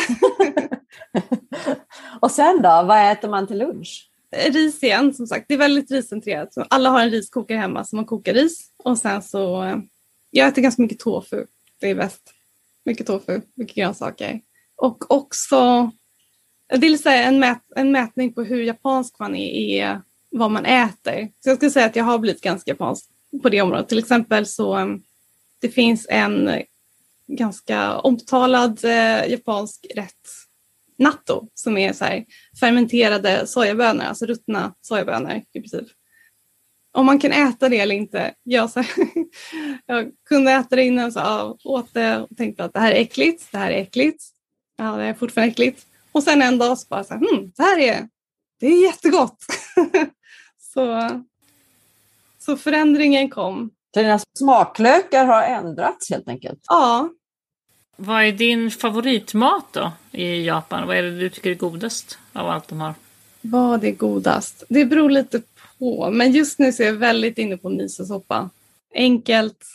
[2.22, 4.10] och sen då, vad äter man till lunch?
[4.32, 5.45] Ris igen, som sagt.
[5.47, 6.53] Det är väldigt riscentrerat.
[6.70, 8.72] alla har en riskokare hemma så man kokar ris.
[8.78, 9.78] Och sen så, eh,
[10.32, 11.45] jag äter ganska mycket tofu.
[11.80, 12.34] Det är bäst.
[12.86, 14.41] Mycket tofu, mycket grönsaker.
[14.76, 15.91] Och också,
[16.68, 20.01] det är en, mät, en mätning på hur japansk man är, är
[20.32, 21.32] vad man äter.
[21.39, 23.10] Så jag skulle säga att jag har blivit ganska japansk
[23.41, 23.89] på det området.
[23.89, 24.88] Till exempel så eh,
[25.60, 26.64] det finns en
[27.28, 30.30] ganska omtalad eh, japansk rätt,
[30.97, 32.26] natto, som är så här,
[32.60, 35.88] fermenterade sojabönor, alltså ruttna sojabönor i princip.
[36.91, 38.34] Om man kan äta det eller inte.
[38.43, 38.91] Jag, så här,
[39.86, 43.01] jag kunde äta det innan, så ja, åt det och tänkte att det här är
[43.01, 44.24] äckligt, det här är äckligt.
[44.78, 45.86] Ja, det är fortfarande äckligt.
[46.12, 48.10] Och sen en dag så bara så här, hm, det här är,
[48.60, 49.45] det är jättegott.
[50.74, 51.10] så,
[52.39, 53.72] så förändringen kom.
[53.99, 56.59] Dina smaklökar har ändrats helt enkelt?
[56.67, 57.09] Ja.
[57.95, 60.87] Vad är din favoritmat då i Japan?
[60.87, 62.93] Vad är det du tycker är godast av allt de har?
[63.41, 64.63] Vad är godast?
[64.69, 65.41] Det beror lite
[65.79, 68.49] på, men just nu så är jag väldigt inne på misosoppa.
[68.93, 69.65] Enkelt,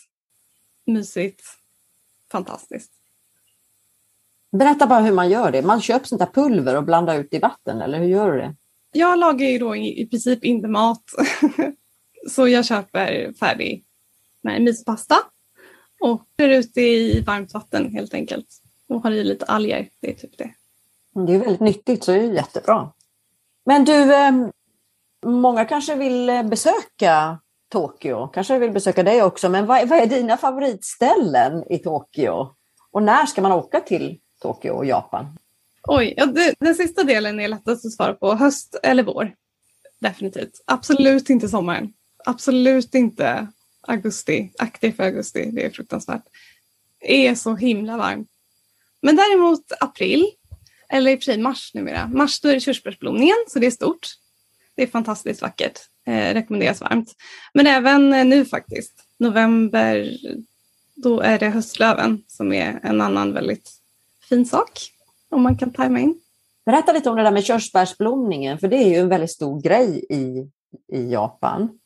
[0.86, 1.42] mysigt,
[2.32, 2.90] fantastiskt.
[4.50, 5.62] Berätta bara hur man gör det.
[5.62, 8.54] Man köper sånt där pulver och blandar ut i vatten, eller hur gör du det?
[8.92, 11.04] Jag lagar ju då i princip inte mat.
[12.30, 13.84] så jag köper färdig
[14.44, 15.16] med mispasta
[16.00, 18.46] och kör ut det i varmt vatten helt enkelt.
[18.88, 20.50] Och har i lite alger, det är typ det.
[21.26, 22.92] Det är väldigt nyttigt så det är jättebra.
[23.64, 24.52] Men du, ehm,
[25.26, 27.38] många kanske vill eh, besöka
[27.68, 32.54] Tokyo, kanske vill besöka dig också, men vad, är dina favoritställen i Tokyo?
[32.90, 35.38] Och när ska man åka till Tokyo och Japan?
[35.88, 38.34] Oj, ja, det, den sista delen är lättast att svara på.
[38.34, 39.34] Höst eller vår?
[39.98, 40.62] Definitivt.
[40.64, 41.92] Absolut inte sommaren.
[42.24, 43.46] Absolut inte
[43.86, 46.22] augusti, aktiv för augusti, det är fruktansvärt.
[47.00, 48.28] Det är så himla varmt.
[49.02, 50.30] Men däremot april,
[50.88, 52.06] eller i och för sig mars numera.
[52.06, 54.08] Mars då är det körsbärsblomningen, så det är stort.
[54.76, 57.14] Det är fantastiskt vackert, eh, rekommenderas varmt.
[57.54, 60.18] Men även eh, nu faktiskt, november,
[60.94, 63.70] då är det höstlöven som är en annan väldigt
[64.28, 64.70] fin sak,
[65.28, 66.20] om man kan tajma in.
[66.66, 70.04] Berätta lite om det där med körsbärsblomningen, för det är ju en väldigt stor grej
[70.10, 70.50] i,
[70.96, 71.78] i Japan.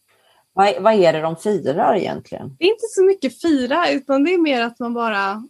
[0.59, 2.57] Vad, vad är det de firar egentligen?
[2.59, 5.49] Det är inte så mycket fira utan det är mer att man bara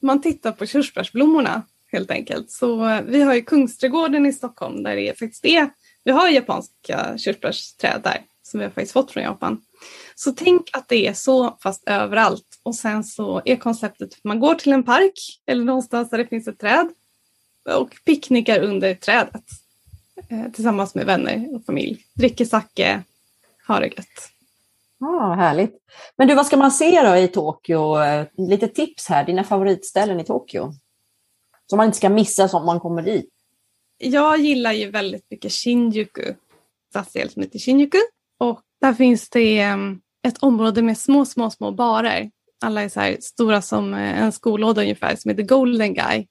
[0.00, 1.62] man tittar på körsbärsblommorna
[1.92, 2.50] helt enkelt.
[2.50, 5.70] Så eh, vi har ju Kungsträdgården i Stockholm där det faktiskt är,
[6.04, 9.60] vi har japanska körsbärsträd där som vi har faktiskt fått från Japan.
[10.14, 14.40] Så tänk att det är så fast överallt och sen så är konceptet att man
[14.40, 16.88] går till en park eller någonstans där det finns ett träd
[17.74, 19.44] och picknickar under trädet
[20.28, 22.04] eh, tillsammans med vänner och familj.
[22.14, 23.02] Dricker sake,
[23.68, 24.30] ha det gött.
[24.98, 25.74] Ja, härligt.
[26.16, 27.96] Men du, vad ska man se då i Tokyo?
[28.36, 30.72] Lite tips här, dina favoritställen i Tokyo.
[31.66, 33.30] Som man inte ska missa om man kommer dit.
[33.98, 36.34] Jag gillar ju väldigt mycket Shinjuku,
[36.90, 37.98] stadsdel som heter Shinjuku.
[38.38, 42.30] Och där finns det ehm, ett område med små, små, små barer.
[42.60, 46.26] Alla är så här stora som eh, en skolåda ungefär, som heter Golden Guy.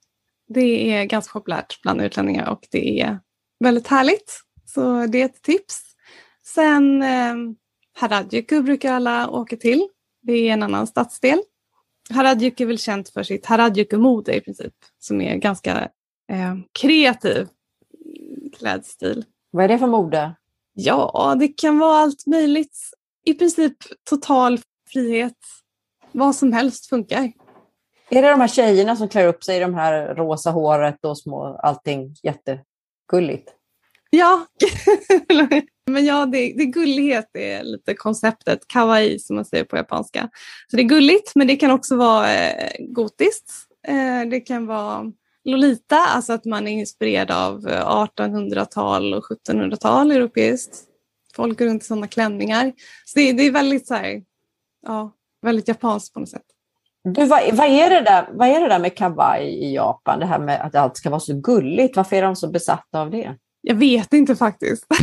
[0.48, 3.20] Det är ganska populärt bland utlänningar och det är
[3.60, 4.42] väldigt härligt.
[4.66, 5.95] Så det är ett tips.
[6.56, 7.36] Sen eh,
[7.94, 9.88] Harajuku brukar alla åka till.
[10.22, 11.40] Det är en annan stadsdel.
[12.10, 15.90] Harajuku är väl känt för sitt Harajuku-mode i princip, som är ganska
[16.32, 17.48] eh, kreativ
[18.58, 19.26] klädstil.
[19.52, 20.36] Vad är det för mode?
[20.74, 22.78] Ja, det kan vara allt möjligt.
[23.26, 23.74] I princip
[24.10, 25.38] total frihet.
[26.12, 27.32] Vad som helst funkar.
[28.10, 31.18] Är det de här tjejerna som klär upp sig i de här rosa håret och
[31.18, 33.54] små, allting jättegulligt?
[34.10, 34.46] Ja,
[35.92, 40.30] men ja, det, det gullighet är lite konceptet, kawaii som man säger på japanska.
[40.72, 43.52] Så det är gulligt, men det kan också vara eh, gotiskt.
[43.88, 45.12] Eh, det kan vara
[45.44, 50.84] Lolita, alltså att man är inspirerad av eh, 1800-tal och 1700-tal europeiskt.
[51.36, 52.74] Folk går runt i sådana klänningar.
[53.06, 54.22] Så det, det, är väldigt, så här,
[54.86, 55.12] ja,
[55.42, 56.46] väldigt japanskt på något sätt.
[57.04, 60.20] Du, vad, vad, är det där, vad är det där med kawaii i Japan?
[60.20, 61.96] Det här med att allt ska vara så gulligt.
[61.96, 63.36] Varför är de så besatta av det?
[63.68, 64.86] Jag vet inte faktiskt.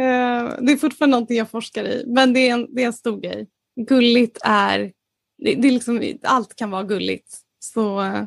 [0.00, 2.92] Eh, det är fortfarande någonting jag forskar i, men det är en, det är en
[2.92, 3.48] stor grej.
[3.88, 4.78] Gulligt är,
[5.38, 7.38] det, det är liksom, allt kan vara gulligt.
[7.58, 8.24] Så eh,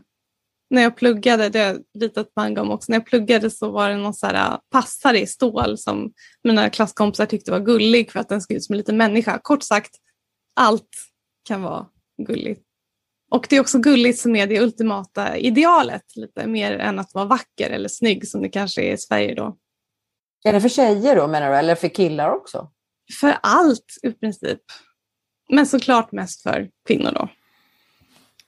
[0.70, 3.90] när jag pluggade, det har jag ritat manga om också, när jag pluggade så var
[3.90, 6.14] det någon så här eh, passare i stål som
[6.44, 9.40] mina klasskompisar tyckte var gullig för att den såg ut som en liten människa.
[9.44, 9.96] Kort sagt,
[10.56, 10.90] allt
[11.48, 11.88] kan vara
[12.28, 12.64] gulligt.
[13.34, 17.26] Och det är också gulligt som är det ultimata idealet, lite mer än att vara
[17.26, 19.58] vacker eller snygg som det kanske är i Sverige då.
[20.44, 22.72] Är det för tjejer då menar du, eller för killar också?
[23.20, 24.60] För allt i princip.
[25.50, 27.30] Men såklart mest för kvinnor då.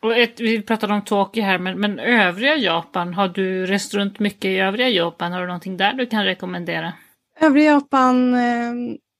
[0.01, 4.19] Och ett, vi pratade om Tokyo här, men, men övriga Japan, har du rest runt
[4.19, 5.31] mycket i övriga Japan?
[5.31, 6.93] Har du någonting där du kan rekommendera?
[7.39, 8.69] Övriga Japan, eh,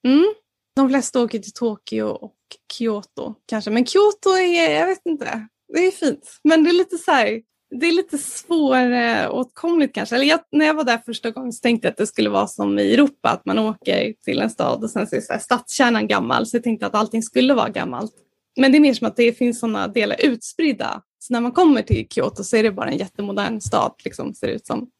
[0.06, 0.34] mm,
[0.76, 2.36] de flesta åker till Tokyo och
[2.72, 3.70] Kyoto kanske.
[3.70, 6.40] Men Kyoto är, jag vet inte, det är fint.
[6.44, 7.40] Men det är lite så här,
[7.70, 10.16] det är lite svåråtkomligt kanske.
[10.16, 12.46] Eller jag, när jag var där första gången så tänkte jag att det skulle vara
[12.46, 15.40] som i Europa, att man åker till en stad och sen så är så här,
[15.40, 16.46] stadskärnan gammal.
[16.46, 18.12] Så jag tänkte att allting skulle vara gammalt.
[18.56, 21.02] Men det är mer som att det finns sådana delar utspridda.
[21.18, 24.46] Så när man kommer till Kyoto så är det bara en jättemodern stad, liksom, ser
[24.46, 24.90] det ut som.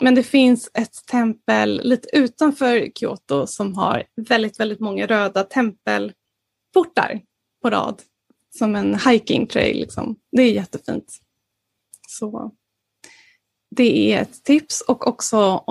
[0.00, 7.20] Men det finns ett tempel lite utanför Kyoto som har väldigt, väldigt många röda tempelportar
[7.62, 8.02] på rad.
[8.58, 9.80] Som en hiking trail.
[9.80, 10.16] Liksom.
[10.32, 11.18] Det är jättefint.
[12.08, 12.52] Så
[13.76, 15.64] det är ett tips och också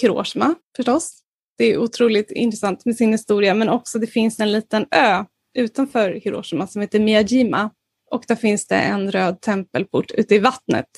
[0.00, 1.22] Hiroshima förstås.
[1.58, 5.24] Det är otroligt intressant med sin historia men också det finns en liten ö
[5.54, 7.70] utanför Hiroshima som heter Miyajima.
[8.10, 10.88] Och där finns det en röd tempelport ute i vattnet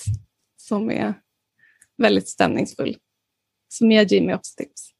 [0.56, 1.14] som är
[1.98, 2.96] väldigt stämningsfull.
[3.68, 4.90] Så Miyajima är också tips.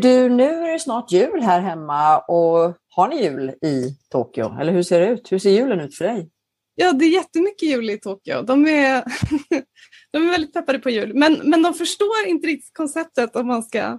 [0.00, 4.58] Du, nu är det snart jul här hemma och har ni jul i Tokyo?
[4.60, 5.32] Eller hur ser det ut?
[5.32, 6.30] Hur ser julen ut för dig?
[6.74, 8.42] Ja, det är jättemycket jul i Tokyo.
[8.42, 9.04] De är,
[10.10, 11.14] de är väldigt peppade på jul.
[11.14, 13.98] Men, men de förstår inte riktigt konceptet om man ska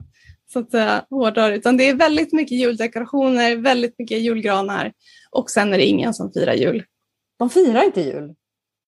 [0.54, 4.94] så att säga hårdare, utan det är väldigt mycket juldekorationer, väldigt mycket julgranar
[5.32, 6.84] och sen är det ingen som firar jul.
[7.40, 8.36] De firar inte jul?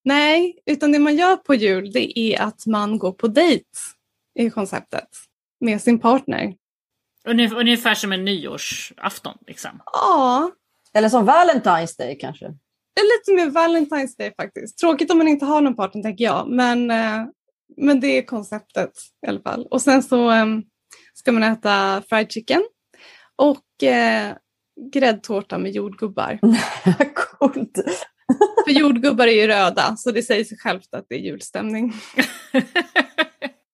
[0.04, 3.66] Nej, utan det man gör på jul det är att man går på dejt
[4.40, 5.10] i konceptet
[5.60, 6.54] med sin partner.
[7.28, 9.82] Ungefär som en nyårsafton liksom?
[9.86, 10.52] Ja.
[10.94, 12.46] Eller som Valentine's Day kanske?
[13.02, 14.78] Lite mer Valentine's Day faktiskt.
[14.78, 17.26] Tråkigt om man inte har någon partner tänker jag, men, eh,
[17.78, 18.92] men det är konceptet
[19.26, 19.68] i alla fall.
[19.72, 20.64] Och sen så ehm,
[21.14, 22.64] ska man äta fried chicken
[23.36, 24.36] och eh,
[24.94, 26.40] gräddtårta med jordgubbar.
[27.16, 27.80] Coolt!
[28.66, 31.94] För jordgubbar är ju röda så det säger sig självt att det är julstämning.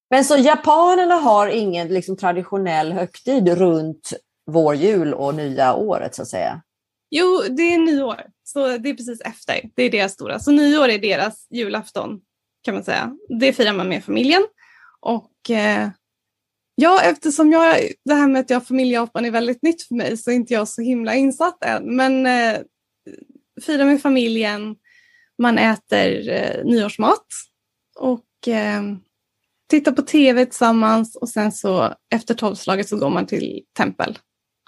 [0.10, 4.14] Men så japanerna har ingen liksom, traditionell högtid runt
[4.52, 6.62] vår jul och nya året så att säga?
[7.10, 8.22] Jo, det är nyår.
[8.44, 9.62] Så det är precis efter.
[9.76, 10.40] Det är deras stora.
[10.40, 12.20] Så nyår är deras julafton
[12.62, 13.18] kan man säga.
[13.40, 14.48] Det firar man med familjen.
[15.02, 15.90] Och eh,
[16.82, 19.84] Ja, eftersom jag, det här med att jag har familj i Japan är väldigt nytt
[19.84, 21.96] för mig så är inte jag så himla insatt än.
[21.96, 22.60] Men eh,
[23.66, 24.76] firar med familjen,
[25.42, 27.26] man äter eh, nyårsmat
[27.96, 28.82] och eh,
[29.70, 34.18] tittar på tv tillsammans och sen så efter tolvslaget så går man till tempel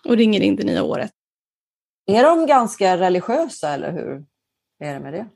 [0.03, 1.11] och ringer in det nya året.
[2.07, 4.25] Är de ganska religiösa eller hur
[4.83, 5.27] är det med det?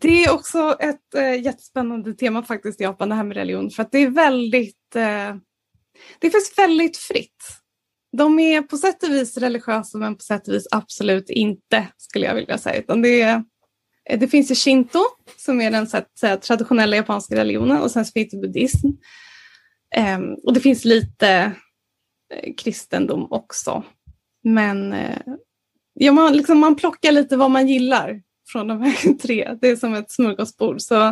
[0.00, 3.70] Det är också ett eh, jättespännande tema faktiskt i Japan, det här med religion.
[3.70, 5.36] För att det är väldigt eh,
[6.18, 7.44] det finns väldigt fritt.
[8.16, 12.26] de är på sätt och vis religiösa men på sätt och vis absolut inte skulle
[12.26, 12.80] jag vilja säga.
[12.80, 13.44] Utan det, är,
[14.10, 14.98] Eh, det finns ju shinto
[15.36, 18.86] som är den så att säga, traditionella japanska religionen och sen finns det buddhism.
[20.16, 21.52] Um, och det finns lite
[22.34, 23.84] eh, kristendom också.
[24.44, 25.18] Men eh,
[25.94, 29.56] ja, man, liksom, man plockar lite vad man gillar från de här tre.
[29.60, 30.80] Det är som ett smörgåsbord.
[30.80, 31.06] Så,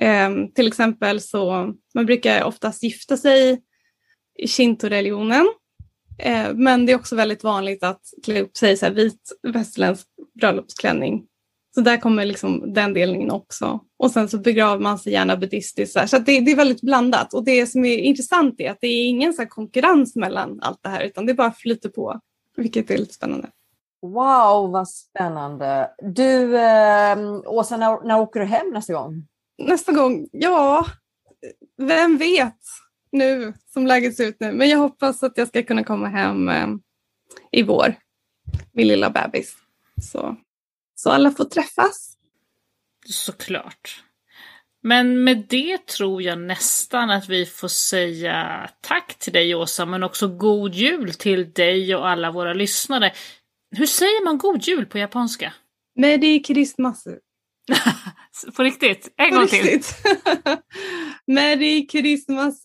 [0.00, 3.62] eh, till exempel så man brukar oftast gifta sig
[4.38, 5.46] i shinto-religionen.
[6.18, 10.06] Eh, men det är också väldigt vanligt att klä upp sig i vit västerländsk
[10.40, 11.26] bröllopsklänning.
[11.74, 13.80] Så där kommer liksom den delen in också.
[13.98, 16.08] Och sen så begraver man sig gärna buddhistiskt.
[16.08, 17.34] Så det, det, är väldigt blandat.
[17.34, 20.88] Och det som är intressant är att det är ingen så konkurrens mellan allt det
[20.88, 22.20] här utan det bara flyter på.
[22.56, 23.48] Vilket är lite spännande.
[24.02, 25.90] Wow, vad spännande.
[26.02, 29.26] Du, eh, Åsa, när, när åker du hem nästa gång?
[29.58, 30.28] Nästa gång?
[30.32, 30.86] Ja,
[31.78, 32.58] vem vet
[33.12, 34.52] nu som läget ser ut nu.
[34.52, 36.68] Men jag hoppas att jag ska kunna komma hem eh,
[37.52, 37.94] i vår,
[38.72, 39.54] min lilla bebis.
[40.02, 40.36] Så,
[41.02, 42.16] så alla får träffas.
[43.06, 44.02] Såklart.
[44.82, 50.02] Men med det tror jag nästan att vi får säga tack till dig Åsa, men
[50.02, 53.12] också god jul till dig och alla våra lyssnare.
[53.76, 55.52] Hur säger man god jul på japanska?
[55.96, 57.04] Merry Christmas.
[58.56, 59.14] på riktigt?
[59.16, 60.02] En på gång riktigt.
[60.04, 60.56] till.
[61.26, 62.64] Merry Christmas.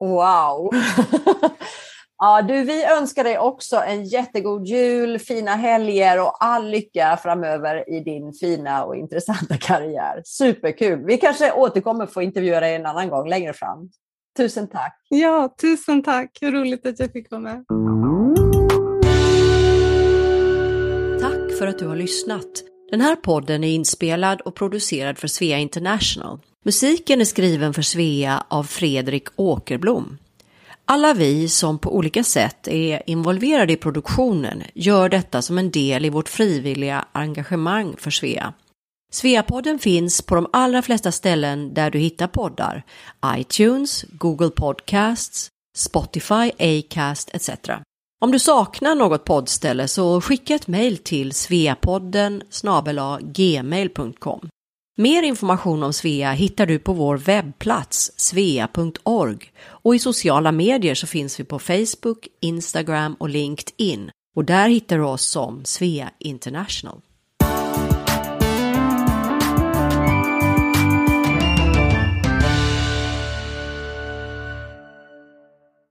[0.00, 0.70] Wow!
[2.18, 7.90] ja, du, vi önskar dig också en jättegod jul, fina helger och all lycka framöver
[7.96, 10.22] i din fina och intressanta karriär.
[10.24, 11.04] Superkul!
[11.06, 13.90] Vi kanske återkommer få intervjua dig en annan gång längre fram.
[14.36, 14.98] Tusen tack!
[15.08, 16.38] Ja, tusen tack!
[16.40, 17.64] Hur roligt att jag fick vara med.
[21.20, 22.62] Tack för att du har lyssnat.
[22.90, 26.38] Den här podden är inspelad och producerad för Svea International.
[26.64, 30.18] Musiken är skriven för Svea av Fredrik Åkerblom.
[30.88, 36.04] Alla vi som på olika sätt är involverade i produktionen gör detta som en del
[36.04, 38.52] i vårt frivilliga engagemang för Svea.
[39.12, 42.84] Sveapodden finns på de allra flesta ställen där du hittar poddar.
[43.26, 47.50] iTunes, Google Podcasts, Spotify, Acast etc.
[48.20, 52.42] Om du saknar något poddställe så skicka ett mejl till sveapodden
[53.20, 54.48] gmail.com.
[54.98, 61.06] Mer information om Svea hittar du på vår webbplats svea.org och i sociala medier så
[61.06, 67.00] finns vi på Facebook, Instagram och LinkedIn och där hittar du oss som Svea International.